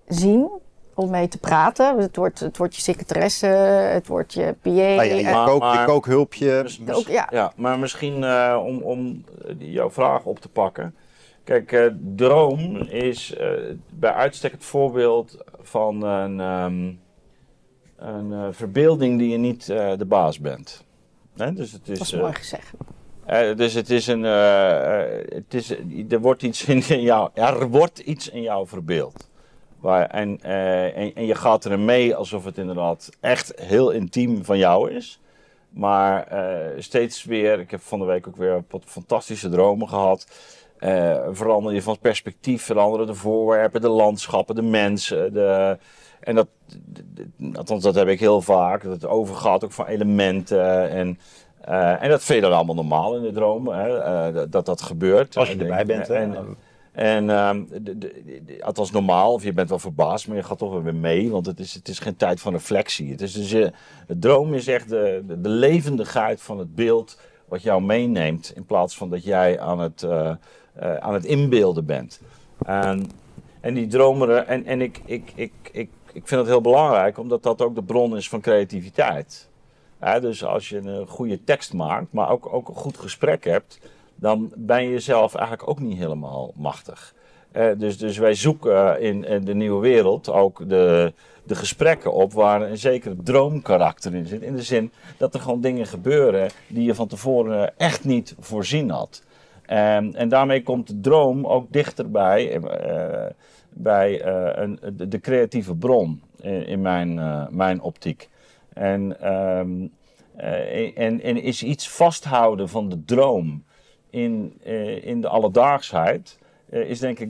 zien. 0.07 0.49
Om 0.97 1.09
mee 1.09 1.27
te 1.27 1.37
praten. 1.37 1.97
Het 1.97 2.15
wordt, 2.15 2.39
het 2.39 2.57
wordt 2.57 2.75
je 2.75 2.81
secretaresse, 2.81 3.45
het 3.45 4.07
wordt 4.07 4.33
je 4.33 4.55
PA. 4.61 4.69
Ah, 4.69 4.75
ja, 4.95 5.01
je, 5.01 5.23
Maar- 5.23 5.47
kook, 5.47 5.59
maar- 5.59 5.79
je 5.79 5.85
kookhulpje. 5.85 6.61
Dus- 6.63 6.79
Ook, 6.93 7.07
ja. 7.07 7.27
Ja, 7.31 7.51
maar 7.55 7.79
misschien 7.79 8.23
eh, 8.23 8.61
om, 8.65 8.81
om 8.81 9.23
jouw 9.57 9.89
vraag 9.91 10.23
op 10.23 10.39
te 10.39 10.49
pakken. 10.49 10.95
Kijk, 11.43 11.71
eh, 11.71 11.85
droom 12.15 12.75
is 12.77 13.35
eh, 13.35 13.49
bij 13.89 14.13
uitstek 14.13 14.51
het 14.51 14.65
voorbeeld 14.65 15.37
van 15.61 16.03
een, 16.03 16.39
ehm, 16.39 16.93
een 17.97 18.33
eh, 18.33 18.47
verbeelding 18.51 19.19
die 19.19 19.29
je 19.29 19.37
niet 19.37 19.69
eh, 19.69 19.97
de 19.97 20.05
baas 20.05 20.39
bent. 20.39 20.83
Dus 21.33 21.71
het 21.71 21.89
is, 21.89 21.97
Dat 21.97 22.07
is 22.07 22.13
eh, 22.13 22.19
mooi 22.19 22.33
gezegd. 22.33 22.73
dus 23.57 23.73
het 23.73 23.89
is 23.89 24.07
een, 24.07 24.23
het 24.23 25.53
is, 25.53 25.75
er 26.09 26.19
wordt 26.19 26.41
iets 26.41 26.65
in 26.65 27.01
jou, 27.01 27.29
er 27.33 27.69
wordt 27.69 27.99
iets 27.99 28.29
in 28.29 28.41
jou 28.41 28.67
verbeeld. 28.67 29.29
Waar, 29.79 30.09
en, 30.09 30.41
en, 30.41 31.15
en 31.15 31.25
je 31.25 31.35
gaat 31.35 31.65
erin 31.65 31.85
mee 31.85 32.15
alsof 32.15 32.45
het 32.45 32.57
inderdaad 32.57 33.09
echt 33.19 33.53
heel 33.55 33.91
intiem 33.91 34.45
van 34.45 34.57
jou 34.57 34.91
is. 34.91 35.19
Maar 35.69 36.27
steeds 36.77 37.23
weer, 37.23 37.59
ik 37.59 37.71
heb 37.71 37.81
van 37.81 37.99
de 37.99 38.05
week 38.05 38.27
ook 38.27 38.35
weer 38.35 38.63
wat 38.69 38.83
fantastische 38.85 39.49
dromen 39.49 39.89
gehad. 39.89 40.27
Eh, 40.85 41.27
verander 41.31 41.73
je 41.73 41.81
van 41.81 41.99
perspectief, 41.99 42.63
veranderen 42.63 43.07
de 43.07 43.13
voorwerpen, 43.13 43.81
de 43.81 43.89
landschappen, 43.89 44.55
de 44.55 44.61
mensen. 44.61 45.33
De, 45.33 45.77
en 46.25 46.35
dat, 46.35 46.47
althans, 47.53 47.83
dat 47.83 47.95
heb 47.95 48.07
ik 48.07 48.19
heel 48.19 48.41
vaak. 48.41 48.83
Dat 48.83 48.91
het 48.91 49.05
overgaat 49.07 49.63
ook 49.63 49.71
van 49.71 49.85
elementen. 49.85 50.89
En, 50.89 51.19
eh, 51.61 52.03
en 52.03 52.09
dat 52.09 52.23
vind 52.23 52.39
je 52.43 52.45
dan 52.49 52.55
allemaal 52.57 52.75
normaal 52.75 53.15
in 53.15 53.21
de 53.23 53.31
dromen, 53.31 53.77
hè, 53.77 53.97
eh, 53.99 54.45
dat- 54.49 54.65
dat 54.65 54.81
gebeurt. 54.81 55.37
Als 55.37 55.47
je 55.47 55.53
erbij 55.69 55.85
bent, 55.85 56.07
hè. 56.07 56.13
En, 56.15 56.57
En 56.91 57.29
ehm, 57.29 57.63
de, 57.81 57.97
de, 57.97 58.23
de- 58.45 58.63
althans 58.63 58.91
normaal, 58.91 59.33
of 59.33 59.43
je 59.43 59.53
bent 59.53 59.69
wel 59.69 59.79
verbaasd, 59.79 60.27
maar 60.27 60.37
je 60.37 60.43
gaat 60.43 60.57
toch 60.57 60.71
wel 60.71 60.83
weer 60.83 60.95
mee, 60.95 61.31
want 61.31 61.45
het 61.45 61.59
is, 61.59 61.73
het 61.73 61.87
is 61.87 61.99
geen 61.99 62.15
tijd 62.15 62.39
van 62.41 62.53
reflectie. 62.53 63.11
Het, 63.11 63.21
is 63.21 63.33
dus, 63.33 63.51
eh, 63.53 63.67
het 64.07 64.21
droom 64.21 64.53
is 64.53 64.67
echt 64.67 64.89
de, 64.89 65.23
de, 65.27 65.41
de 65.41 65.49
levendigheid 65.49 66.41
van 66.41 66.59
het 66.59 66.75
beeld 66.75 67.19
wat 67.47 67.61
jou 67.61 67.81
meeneemt, 67.81 68.51
in 68.55 68.65
plaats 68.65 68.97
van 68.97 69.09
dat 69.09 69.23
jij 69.23 69.59
aan 69.59 69.79
het, 69.79 70.05
aan 70.99 71.13
het 71.13 71.25
inbeelden 71.25 71.85
bent. 71.85 72.21
En, 72.65 73.09
en 73.65 73.73
die 73.73 73.87
dromeren, 73.87 74.47
en, 74.47 74.65
en 74.65 74.81
ik, 74.81 75.01
ik, 75.05 75.31
ik, 75.35 75.51
ik, 75.71 75.89
ik 76.13 76.27
vind 76.27 76.41
het 76.41 76.49
heel 76.49 76.61
belangrijk, 76.61 77.17
omdat 77.17 77.43
dat 77.43 77.61
ook 77.61 77.75
de 77.75 77.83
bron 77.83 78.17
is 78.17 78.29
van 78.29 78.41
creativiteit. 78.41 79.49
Dus 80.21 80.43
als 80.43 80.69
je 80.69 80.77
een 80.77 81.07
goede 81.07 81.43
tekst 81.43 81.73
maakt, 81.73 82.13
maar 82.13 82.29
ook, 82.29 82.53
ook 82.53 82.67
een 82.67 82.75
goed 82.75 82.97
gesprek 82.97 83.43
hebt, 83.43 83.79
dan 84.15 84.51
ben 84.55 84.83
je 84.83 84.89
jezelf 84.89 85.35
eigenlijk 85.35 85.69
ook 85.69 85.79
niet 85.79 85.97
helemaal 85.97 86.51
machtig. 86.55 87.13
Eh, 87.51 87.67
dus, 87.77 87.97
dus 87.97 88.17
wij 88.17 88.33
zoeken 88.33 89.01
in, 89.01 89.23
in 89.23 89.45
de 89.45 89.55
nieuwe 89.55 89.81
wereld 89.81 90.29
ook 90.29 90.69
de, 90.69 91.13
de 91.43 91.55
gesprekken 91.55 92.13
op 92.13 92.33
waar 92.33 92.61
een 92.61 92.77
zeker 92.77 93.15
droomkarakter 93.23 94.15
in 94.15 94.25
zit. 94.25 94.41
In 94.41 94.55
de 94.55 94.63
zin 94.63 94.91
dat 95.17 95.33
er 95.33 95.39
gewoon 95.39 95.61
dingen 95.61 95.85
gebeuren 95.85 96.49
die 96.67 96.83
je 96.83 96.95
van 96.95 97.07
tevoren 97.07 97.77
echt 97.77 98.03
niet 98.03 98.35
voorzien 98.39 98.89
had. 98.89 99.23
En, 99.65 100.15
en 100.15 100.29
daarmee 100.29 100.63
komt 100.63 100.87
de 100.87 100.99
droom 100.99 101.47
ook 101.47 101.71
dichterbij 101.71 102.59
eh, 102.59 103.29
bij 103.77 104.21
eh, 104.21 104.63
een, 104.63 104.79
de, 105.09 105.19
creatieve 105.19 105.75
bron 105.75 106.21
in, 106.41 106.65
in 106.67 106.81
mijn, 106.81 107.19
eh, 107.19 107.47
mijn 107.49 107.81
optiek. 107.81 108.29
En, 108.73 109.21
ehm, 109.21 109.87
eh, 110.35 110.97
en, 110.97 111.21
en 111.21 111.41
is 111.41 111.63
iets 111.63 111.89
vasthouden 111.89 112.69
van 112.69 112.89
de 112.89 113.03
droom 113.05 113.63
in, 114.09 114.63
in 115.03 115.21
de 115.21 115.27
alledaagsheid, 115.27 116.39
is 116.69 116.99
denk 116.99 117.19
ik 117.19 117.29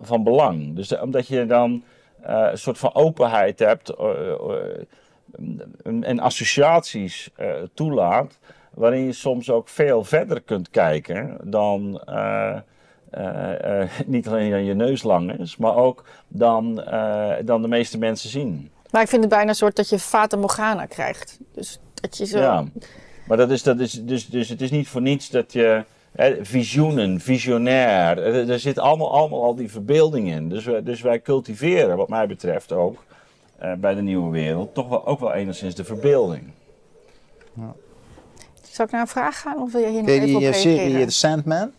van 0.00 0.24
belang. 0.24 0.76
Dus 0.76 0.98
omdat 0.98 1.26
je 1.26 1.46
dan 1.46 1.82
een 2.20 2.58
soort 2.58 2.78
van 2.78 2.94
openheid 2.94 3.58
hebt 3.58 3.94
en 5.82 6.04
en 6.04 6.18
associaties 6.18 7.30
toelaat, 7.74 8.38
waarin 8.74 9.04
je 9.04 9.12
soms 9.12 9.50
ook 9.50 9.68
veel 9.68 10.04
verder 10.04 10.40
kunt 10.40 10.70
kijken 10.70 11.38
dan 11.44 12.00
niet 14.06 14.28
alleen 14.28 14.52
aan 14.52 14.64
je 14.64 14.74
neus 14.74 15.02
lang 15.02 15.38
is, 15.38 15.56
maar 15.56 15.76
ook 15.76 16.04
dan, 16.28 16.82
eh, 16.82 17.32
dan 17.44 17.62
de 17.62 17.68
meeste 17.68 17.98
mensen 17.98 18.30
zien. 18.30 18.70
Maar 18.90 19.02
ik 19.02 19.08
vind 19.08 19.20
het 19.22 19.30
bijna 19.32 19.48
een 19.48 19.54
soort 19.54 19.76
dat 19.76 19.88
je 19.88 19.98
Fata 19.98 20.36
Morgana 20.36 20.86
krijgt. 20.86 21.38
Dus 21.54 21.80
dat 21.94 22.16
je 22.16 22.26
zo... 22.26 22.38
Ja, 22.38 22.64
maar 23.26 23.36
dat 23.36 23.50
is, 23.50 23.62
dat 23.62 23.80
is, 23.80 23.92
dus, 24.04 24.26
dus 24.26 24.48
het 24.48 24.60
is 24.60 24.70
niet 24.70 24.88
voor 24.88 25.00
niets 25.02 25.30
dat 25.30 25.52
je 25.52 25.84
hè, 26.12 26.44
visioenen, 26.44 27.20
visionair, 27.20 28.18
er, 28.18 28.50
er 28.50 28.58
zit 28.60 28.78
allemaal, 28.78 29.12
allemaal 29.12 29.42
al 29.42 29.54
die 29.54 29.70
verbeelding 29.70 30.30
in. 30.30 30.48
Dus, 30.48 30.64
wij- 30.64 30.82
dus 30.82 31.00
wij 31.00 31.20
cultiveren, 31.22 31.96
wat 31.96 32.08
mij 32.08 32.26
betreft 32.26 32.72
ook, 32.72 33.04
eh, 33.58 33.72
bij 33.74 33.94
de 33.94 34.02
nieuwe 34.02 34.30
wereld, 34.30 34.74
toch 34.74 34.88
wel, 34.88 35.06
ook 35.06 35.20
wel 35.20 35.32
enigszins 35.32 35.74
de 35.74 35.84
verbeelding. 35.84 36.42
Zal 38.70 38.84
ik 38.84 38.90
naar 38.90 39.00
een 39.00 39.06
vraag 39.06 39.40
gaan 39.40 39.62
of 39.62 39.72
wil 39.72 39.80
je 39.80 39.86
hier 39.88 39.96
nog 39.96 40.06
Ken 40.06 40.14
je 40.14 40.20
even 40.20 40.34
op 40.34 40.40
die 40.40 40.48
eh, 40.50 40.54
serie 40.54 40.78
reageren? 40.78 41.06
The 41.06 41.12
Sandman? 41.14 41.70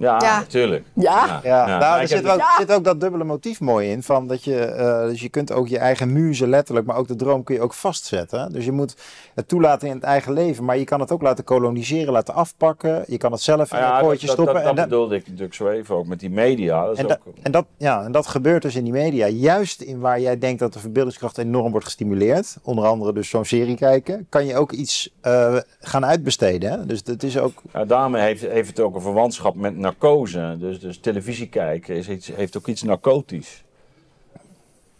Ja, 0.00 0.18
Ja. 0.22 0.38
natuurlijk. 0.38 0.84
Ja. 0.94 1.26
Ja, 1.26 1.40
Ja, 1.42 1.66
nou, 1.66 1.80
maar 1.80 2.00
er 2.00 2.08
zit 2.08 2.28
ook, 2.28 2.38
Ja. 2.38 2.56
zit 2.58 2.72
ook 2.72 2.84
dat 2.84 3.00
dubbele 3.00 3.24
motief 3.24 3.60
mooi 3.60 3.90
in. 3.90 4.02
Van 4.02 4.26
dat 4.26 4.44
je, 4.44 4.58
eh, 4.64 5.02
dus 5.08 5.20
je 5.20 5.28
kunt 5.28 5.52
ook 5.52 5.68
je 5.68 5.78
eigen 5.78 6.12
muze 6.12 6.46
letterlijk, 6.46 6.86
maar 6.86 6.96
ook 6.96 7.08
de 7.08 7.16
droom 7.16 7.44
kun 7.44 7.54
je 7.54 7.60
ook 7.60 7.74
vastzetten. 7.74 8.52
Dus 8.52 8.64
je 8.64 8.72
moet 8.72 8.94
het 9.34 9.48
toelaten 9.48 9.88
in 9.88 9.94
het 9.94 10.02
eigen 10.02 10.32
leven, 10.32 10.64
maar 10.64 10.78
je 10.78 10.84
kan 10.84 11.00
het 11.00 11.12
ook 11.12 11.22
laten 11.22 11.44
koloniseren, 11.44 12.12
laten 12.12 12.34
afpakken. 12.34 13.04
Je 13.06 13.16
kan 13.16 13.32
het 13.32 13.40
zelf 13.40 13.72
in 13.72 13.78
Nou 13.78 13.90
ja, 13.90 13.98
een 13.98 14.04
kooitje 14.04 14.26
dat, 14.26 14.34
stoppen. 14.34 14.54
dat, 14.54 14.62
dat 14.64 14.70
en 14.72 14.76
dat- 14.80 14.88
bedoelde 14.88 15.14
ik 15.16 15.26
natuurlijk 15.26 15.54
zo 15.54 15.68
even 15.68 15.94
ook 15.96 16.06
met 16.06 16.20
die 16.20 16.30
media. 16.30 16.84
Dat 16.84 16.98
is 16.98 17.04
en, 17.04 17.18
en, 17.42 17.52
dat, 17.52 17.66
ja, 17.76 18.04
en 18.04 18.12
dat 18.12 18.26
gebeurt 18.26 18.62
dus 18.62 18.74
in 18.76 18.84
die 18.84 18.92
media. 18.92 19.26
Juist 19.26 19.80
in 19.80 20.00
waar 20.00 20.20
jij 20.20 20.38
denkt 20.38 20.58
dat 20.60 20.72
de 20.72 20.78
verbeeldingskracht 20.78 21.38
enorm 21.38 21.70
wordt 21.70 21.86
gestimuleerd. 21.86 22.56
Onder 22.62 22.84
andere 22.84 23.12
dus 23.12 23.28
zo'n 23.28 23.44
serie 23.44 23.76
kijken. 23.76 24.26
Kan 24.28 24.46
je 24.46 24.56
ook 24.56 24.72
iets 24.72 25.10
eh, 25.20 25.56
gaan 25.80 26.04
uitbesteden. 26.06 26.70
Hè? 26.70 26.86
Dus 26.86 27.02
dat 27.02 27.22
is 27.22 27.38
ook... 27.38 27.52
Ja, 27.72 27.84
daarmee 27.84 28.22
heeft, 28.22 28.40
heeft 28.46 28.68
het 28.68 28.80
ook 28.80 28.94
een 28.94 29.00
verwantschap 29.00 29.54
met 29.54 29.76
narcose. 29.90 30.56
Dus, 30.58 30.80
dus 30.80 30.98
televisie 30.98 31.48
kijken 31.48 31.94
is 31.96 32.08
iets, 32.08 32.26
heeft 32.34 32.56
ook 32.56 32.66
iets 32.66 32.82
narcotisch. 32.82 33.64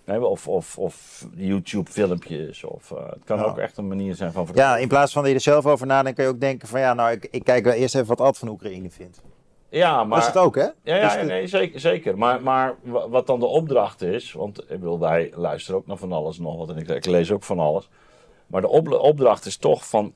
Nee, 0.04 0.24
of, 0.26 0.48
of, 0.48 0.78
of 0.78 1.26
YouTube-filmpjes. 1.34 2.64
Of, 2.64 2.90
eh, 2.90 2.98
het 3.06 3.24
kan 3.24 3.38
Ja. 3.38 3.44
ook 3.44 3.58
echt 3.58 3.76
een 3.76 3.88
manier 3.88 4.14
zijn 4.14 4.32
van 4.32 4.48
Ja, 4.54 4.76
in 4.76 4.88
plaats 4.88 5.12
van 5.12 5.22
dat 5.22 5.30
je 5.30 5.36
er 5.36 5.42
zelf 5.42 5.66
over 5.66 5.86
nadenkt, 5.86 6.16
kan 6.18 6.26
je 6.26 6.34
ook 6.34 6.40
denken 6.40 6.68
van 6.68 6.80
ja, 6.80 6.94
nou 6.94 7.10
ik, 7.10 7.28
ik 7.30 7.44
kijk 7.44 7.64
wel 7.64 7.72
eerst 7.72 7.94
even 7.94 8.06
wat 8.06 8.20
Ad 8.20 8.38
van 8.38 8.48
Oekraïne 8.48 8.90
vindt. 8.90 9.20
Ja, 9.68 10.04
maar... 10.04 10.18
Dat 10.18 10.28
is 10.28 10.34
het 10.34 10.42
ook 10.44 10.54
hè? 10.54 10.62
Ja, 10.62 10.72
ja, 10.82 10.96
ja, 10.96 11.16
de- 11.20 11.26
nee, 11.26 11.46
zeker. 11.46 11.80
zeker. 11.80 12.18
Maar, 12.18 12.42
maar 12.42 12.74
wa- 12.82 13.08
wat 13.08 13.26
dan 13.26 13.40
de 13.40 13.46
opdracht 13.46 14.02
is, 14.02 14.32
want 14.32 14.58
ik 14.60 14.68
bedoel, 14.68 14.98
wij 14.98 15.32
luisteren 15.34 15.80
ook 15.80 15.86
naar 15.86 15.96
van 15.96 16.12
alles 16.12 16.38
nog 16.38 16.56
wat 16.56 16.70
en 16.70 16.76
ik, 16.76 16.88
ik 16.88 17.06
lees 17.06 17.30
ook 17.32 17.42
van 17.42 17.58
alles. 17.58 17.88
Maar 18.50 18.60
de 18.60 18.68
op- 18.68 18.88
opdracht 18.92 19.46
is 19.46 19.56
toch 19.56 19.88
van, 19.88 20.12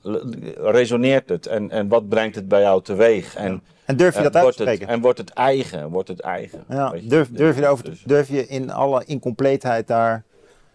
resoneert 0.56 1.28
het 1.28 1.46
en, 1.46 1.70
en 1.70 1.88
wat 1.88 2.08
brengt 2.08 2.34
het 2.34 2.48
bij 2.48 2.60
jou 2.60 2.82
teweeg? 2.82 3.36
En, 3.36 3.62
En 3.84 3.96
durf 3.96 4.16
je 4.16 4.22
dat 4.22 4.34
uit 4.34 4.42
wordt 4.42 4.56
te 4.56 4.62
het, 4.64 4.72
spreken? 4.74 4.94
en 4.94 5.00
wordt 5.02 5.18
het 5.18 5.30
eigen, 5.30 5.90
wordt 5.90 6.08
het 6.08 6.20
eigen. 6.20 6.64
Ja, 6.68 6.90
weet 6.90 7.02
je? 7.02 7.08
durf, 7.08 7.28
durf 7.30 7.56
je 7.56 7.76
Dus- 7.90 8.02
durf 8.02 8.28
je 8.28 8.46
in 8.46 8.72
alle 8.72 9.04
incompleetheid 9.04 9.86
daar 9.86 10.22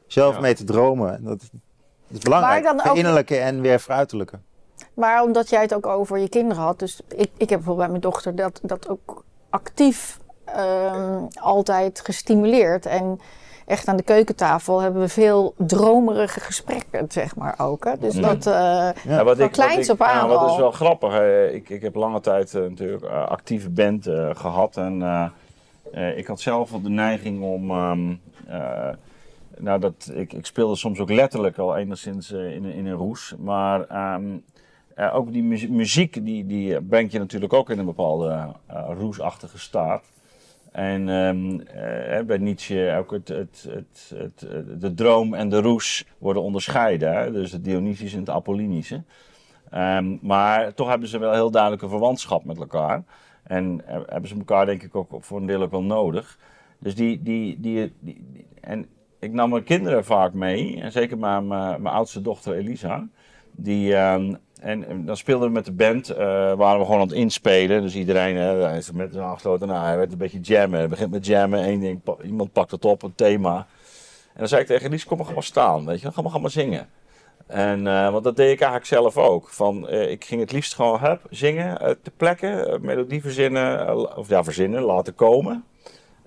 zelf 0.08 0.34
Ja. 0.36 0.41
mee 0.41 0.54
te 0.54 0.63
dromen? 0.63 1.24
Dat, 1.24 1.39
dat 1.39 1.50
is 2.17 2.19
belangrijk. 2.19 2.63
Maar 2.63 2.72
dan 2.72 2.82
ook- 2.82 2.88
Verinnerlijke 2.88 3.38
en 3.38 3.62
weer 3.62 3.80
veruiterlijke. 3.80 4.39
Maar 4.93 5.24
omdat 5.24 5.50
jij 5.50 5.62
het 5.62 5.74
ook 5.74 5.86
over 5.86 6.17
je 6.17 6.30
kinderen 6.30 6.63
had. 6.63 6.80
Dus 6.80 7.00
ik, 7.08 7.17
ik 7.19 7.30
heb 7.38 7.48
bijvoorbeeld 7.48 7.78
bij 7.78 7.88
mijn 7.89 8.02
dochter 8.02 8.36
dat, 8.36 8.60
dat 8.63 8.89
ook 8.89 9.24
actief 9.50 10.19
ehm, 10.45 11.22
altijd 11.39 12.02
gestimuleerd. 12.04 12.86
En 12.86 13.19
echt 13.69 13.88
aan 13.88 13.97
de 13.97 14.03
keukentafel 14.03 14.79
hebben 14.82 15.01
we 15.01 15.08
veel 15.10 15.53
dromerige 15.58 16.39
gesprekken, 16.39 17.05
zeg 17.12 17.36
maar 17.36 17.55
ook. 17.58 17.84
Hè? 17.86 17.97
Dus 17.99 18.15
Ja. 18.15 18.21
dat... 18.21 18.45
eh, 18.47 19.03
Ja, 19.12 19.23
wat 19.23 19.38
Van 19.38 19.45
ik, 19.45 19.51
kleins 19.51 19.88
wat 19.88 19.95
ik, 19.95 20.01
af 20.01 20.08
aan 20.12 20.27
wat 20.29 20.49
is 20.49 20.58
wel 20.58 20.71
grappig. 20.71 21.12
hè. 21.13 21.47
Ik, 21.49 21.69
ik 21.69 21.82
heb 21.82 21.95
lange 21.95 22.19
tijd 22.19 22.53
eh, 22.55 22.62
natuurlijk 22.62 23.03
eh, 23.03 23.27
actieve 23.27 23.69
band 23.69 24.08
eh, 24.08 24.29
gehad. 24.34 24.77
En 24.77 25.01
eh, 25.01 25.25
eh, 25.91 26.17
ik 26.17 26.27
had 26.27 26.39
zelf 26.39 26.71
wel 26.71 26.82
de 26.82 26.89
neiging 26.89 27.41
om. 27.43 27.71
ehm, 27.71 28.13
eh, 28.47 28.89
nou, 29.58 29.79
dat, 29.79 30.12
ik, 30.13 30.34
ik 30.34 30.45
speelde 30.45 30.75
soms 30.75 30.99
ook 30.99 31.10
letterlijk 31.12 31.58
al 31.58 31.77
enigszins 31.77 32.32
in, 32.32 32.39
een- 32.63 32.73
in 32.73 32.86
een 32.88 32.93
roes. 32.95 33.36
Maar 33.39 33.86
ehm, 33.88 34.23
eh, 34.95 35.15
ook 35.15 35.32
die 35.32 35.43
muzie- 35.43 35.71
muziek, 35.71 36.25
die, 36.25 36.45
die 36.45 36.82
brengt 36.82 37.12
je 37.12 37.19
natuurlijk 37.19 37.53
ook 37.53 37.69
in 37.69 37.79
een 37.79 37.86
bepaalde 37.86 38.47
roesachtige 38.99 39.60
staat. 39.60 40.03
En 40.71 41.10
ehm, 41.10 41.60
eh, 41.60 42.25
bij 42.25 42.38
Nietzsche 42.38 42.95
ook 42.99 43.12
het, 43.12 43.27
het, 43.27 43.67
het, 43.69 44.13
het, 44.15 44.82
de 44.82 44.93
droom 44.93 45.34
en 45.34 45.49
de 45.49 45.62
roes 45.62 46.05
worden 46.17 46.43
onderscheiden. 46.43 47.13
Hè? 47.13 47.32
Dus 47.32 47.51
het 47.51 47.63
Dionysische 47.63 48.15
en 48.15 48.21
het 48.21 48.29
Apollinische. 48.29 49.03
Ehm, 49.69 50.17
maar 50.21 50.73
toch 50.73 50.89
hebben 50.89 51.08
ze 51.08 51.17
wel 51.17 51.34
heel 51.34 51.51
duidelijke 51.51 51.89
verwantschap 51.89 52.43
met 52.45 52.58
elkaar. 52.58 53.03
En 53.43 53.82
eh, 53.88 53.99
hebben 54.05 54.29
ze 54.29 54.36
elkaar 54.36 54.65
denk 54.65 54.84
ik 54.84 54.95
ook 54.95 55.10
voor 55.19 55.39
een 55.39 55.45
deel 55.45 55.62
ook 55.62 55.71
wel 55.71 55.84
nodig. 55.84 56.39
Dus 56.79 56.95
die, 56.95 57.21
die, 57.21 57.60
die, 57.60 57.93
en 58.62 58.86
ik 59.19 59.32
nam 59.32 59.49
mijn 59.49 59.63
kinderen 59.63 60.05
vaak 60.05 60.34
mee. 60.34 60.82
En 60.82 60.91
zeker 60.91 61.17
mijn, 61.17 61.47
mijn 61.47 61.88
oudste 61.88 62.21
dochter 62.21 62.53
Elisa. 62.53 63.08
Die, 63.51 63.95
ehm, 63.95 64.36
en, 64.60 64.88
en 64.88 65.06
dan 65.06 65.17
speelden 65.17 65.48
we 65.48 65.54
met 65.54 65.65
de 65.65 65.72
band, 65.72 66.10
eh, 66.10 66.17
waren 66.54 66.80
we 66.80 66.86
gewoon 66.86 67.02
aan 67.02 67.08
het 67.08 67.15
inspelen. 67.15 67.82
Dus 67.82 67.95
iedereen 67.95 68.38
eh, 68.38 68.62
hij 68.62 68.78
is 68.78 68.91
met 68.91 69.13
zijn 69.13 69.26
afgesloten, 69.26 69.67
nou, 69.67 69.86
hij 69.86 69.98
werd 69.98 70.12
een 70.12 70.17
beetje 70.17 70.39
jammen. 70.39 70.80
Hij 70.80 70.89
begint 70.89 71.12
met 71.12 71.26
jammen, 71.26 71.63
één 71.63 71.80
ding, 71.80 72.02
iemand 72.24 72.52
pakt 72.52 72.72
het 72.72 72.86
op, 72.86 73.04
een 73.04 73.15
thema. 73.15 73.67
En 74.34 74.39
dan 74.39 74.48
zei 74.48 74.62
ik 74.62 74.67
tegen 74.67 74.88
Elise, 74.88 75.06
kom 75.06 75.17
maar, 75.17 75.34
maar 75.34 75.43
staan, 75.43 75.86
weet 75.86 76.02
je, 76.02 76.12
ga 76.12 76.22
maar, 76.22 76.32
ga 76.32 76.38
maar 76.38 76.52
zingen. 76.52 76.89
En, 77.50 77.88
eh, 77.88 78.12
want 78.12 78.24
dat 78.24 78.36
deed 78.36 78.52
ik 78.52 78.62
eigenlijk 78.62 78.86
zelf 78.86 79.17
ook. 79.17 79.50
Van, 79.50 79.88
eh, 79.88 80.12
ik 80.12 80.26
ging 80.26 80.41
het 80.41 80.52
liefst 80.52 80.76
gewoon 80.76 81.00
hup, 81.00 81.22
zingen, 81.30 81.80
eh, 81.80 81.91
te 82.02 82.12
plekken, 82.17 82.67
eh, 82.67 82.80
melodie 82.80 83.22
verzinnen, 83.22 83.88
eh, 83.88 84.17
of 84.17 84.30
ja, 84.30 84.43
verzinnen, 84.43 84.82
laten 84.82 85.15
komen. 85.15 85.63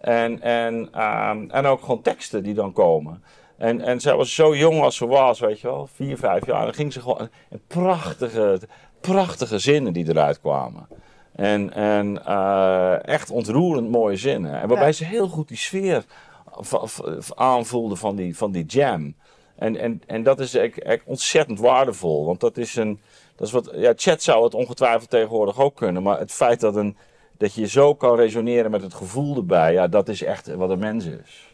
En, 0.00 0.40
en, 0.40 0.88
ehm, 0.92 1.50
en 1.50 1.66
ook 1.66 1.80
gewoon 1.80 2.02
teksten 2.02 2.42
die 2.42 2.54
dan 2.54 2.72
komen. 2.72 3.22
En, 3.56 3.80
en 3.80 4.00
zij 4.00 4.16
was 4.16 4.34
zo 4.34 4.56
jong 4.56 4.80
als 4.82 4.96
ze 4.96 5.06
was, 5.06 5.40
weet 5.40 5.60
je 5.60 5.66
wel, 5.68 5.88
vier, 5.94 6.16
vijf 6.18 6.46
jaar. 6.46 6.58
En 6.58 6.64
dan 6.64 6.74
ging 6.74 6.92
ze 6.92 7.00
gewoon 7.00 7.28
en 7.50 7.60
prachtige, 7.66 8.60
prachtige 9.00 9.58
zinnen 9.58 9.92
die 9.92 10.08
eruit 10.08 10.40
kwamen. 10.40 10.86
En, 11.32 11.72
en 11.72 12.24
eh, 12.26 13.06
echt 13.06 13.30
ontroerend 13.30 13.90
mooie 13.90 14.16
zinnen. 14.16 14.60
En 14.60 14.68
waarbij 14.68 14.86
Ja. 14.86 14.92
ze 14.92 15.04
heel 15.04 15.28
goed 15.28 15.48
die 15.48 15.56
sfeer 15.56 16.04
aanvoelde 17.34 17.96
van 17.96 18.16
die, 18.16 18.36
van 18.36 18.52
die 18.52 18.64
jam. 18.64 19.14
En, 19.56 19.76
en, 19.76 20.02
en 20.06 20.22
dat 20.22 20.40
is 20.40 20.54
echt, 20.54 20.82
echt 20.82 21.02
ontzettend 21.06 21.58
waardevol. 21.60 22.26
Want 22.26 22.40
dat 22.40 22.56
is 22.56 22.76
een. 22.76 23.00
Dat 23.36 23.46
is 23.46 23.52
wat, 23.52 23.70
ja, 23.74 23.92
chat 23.96 24.22
zou 24.22 24.44
het 24.44 24.54
ongetwijfeld 24.54 25.10
tegenwoordig 25.10 25.60
ook 25.60 25.76
kunnen. 25.76 26.02
Maar 26.02 26.18
het 26.18 26.32
feit 26.32 26.60
dat, 26.60 26.76
een, 26.76 26.96
dat 27.38 27.54
je 27.54 27.66
zo 27.68 27.94
kan 27.94 28.16
resoneren 28.16 28.70
met 28.70 28.82
het 28.82 28.94
gevoel 28.94 29.36
erbij. 29.36 29.72
Ja, 29.72 29.88
dat 29.88 30.08
is 30.08 30.22
echt 30.22 30.54
wat 30.54 30.70
een 30.70 30.78
mens 30.78 31.04
is. 31.04 31.51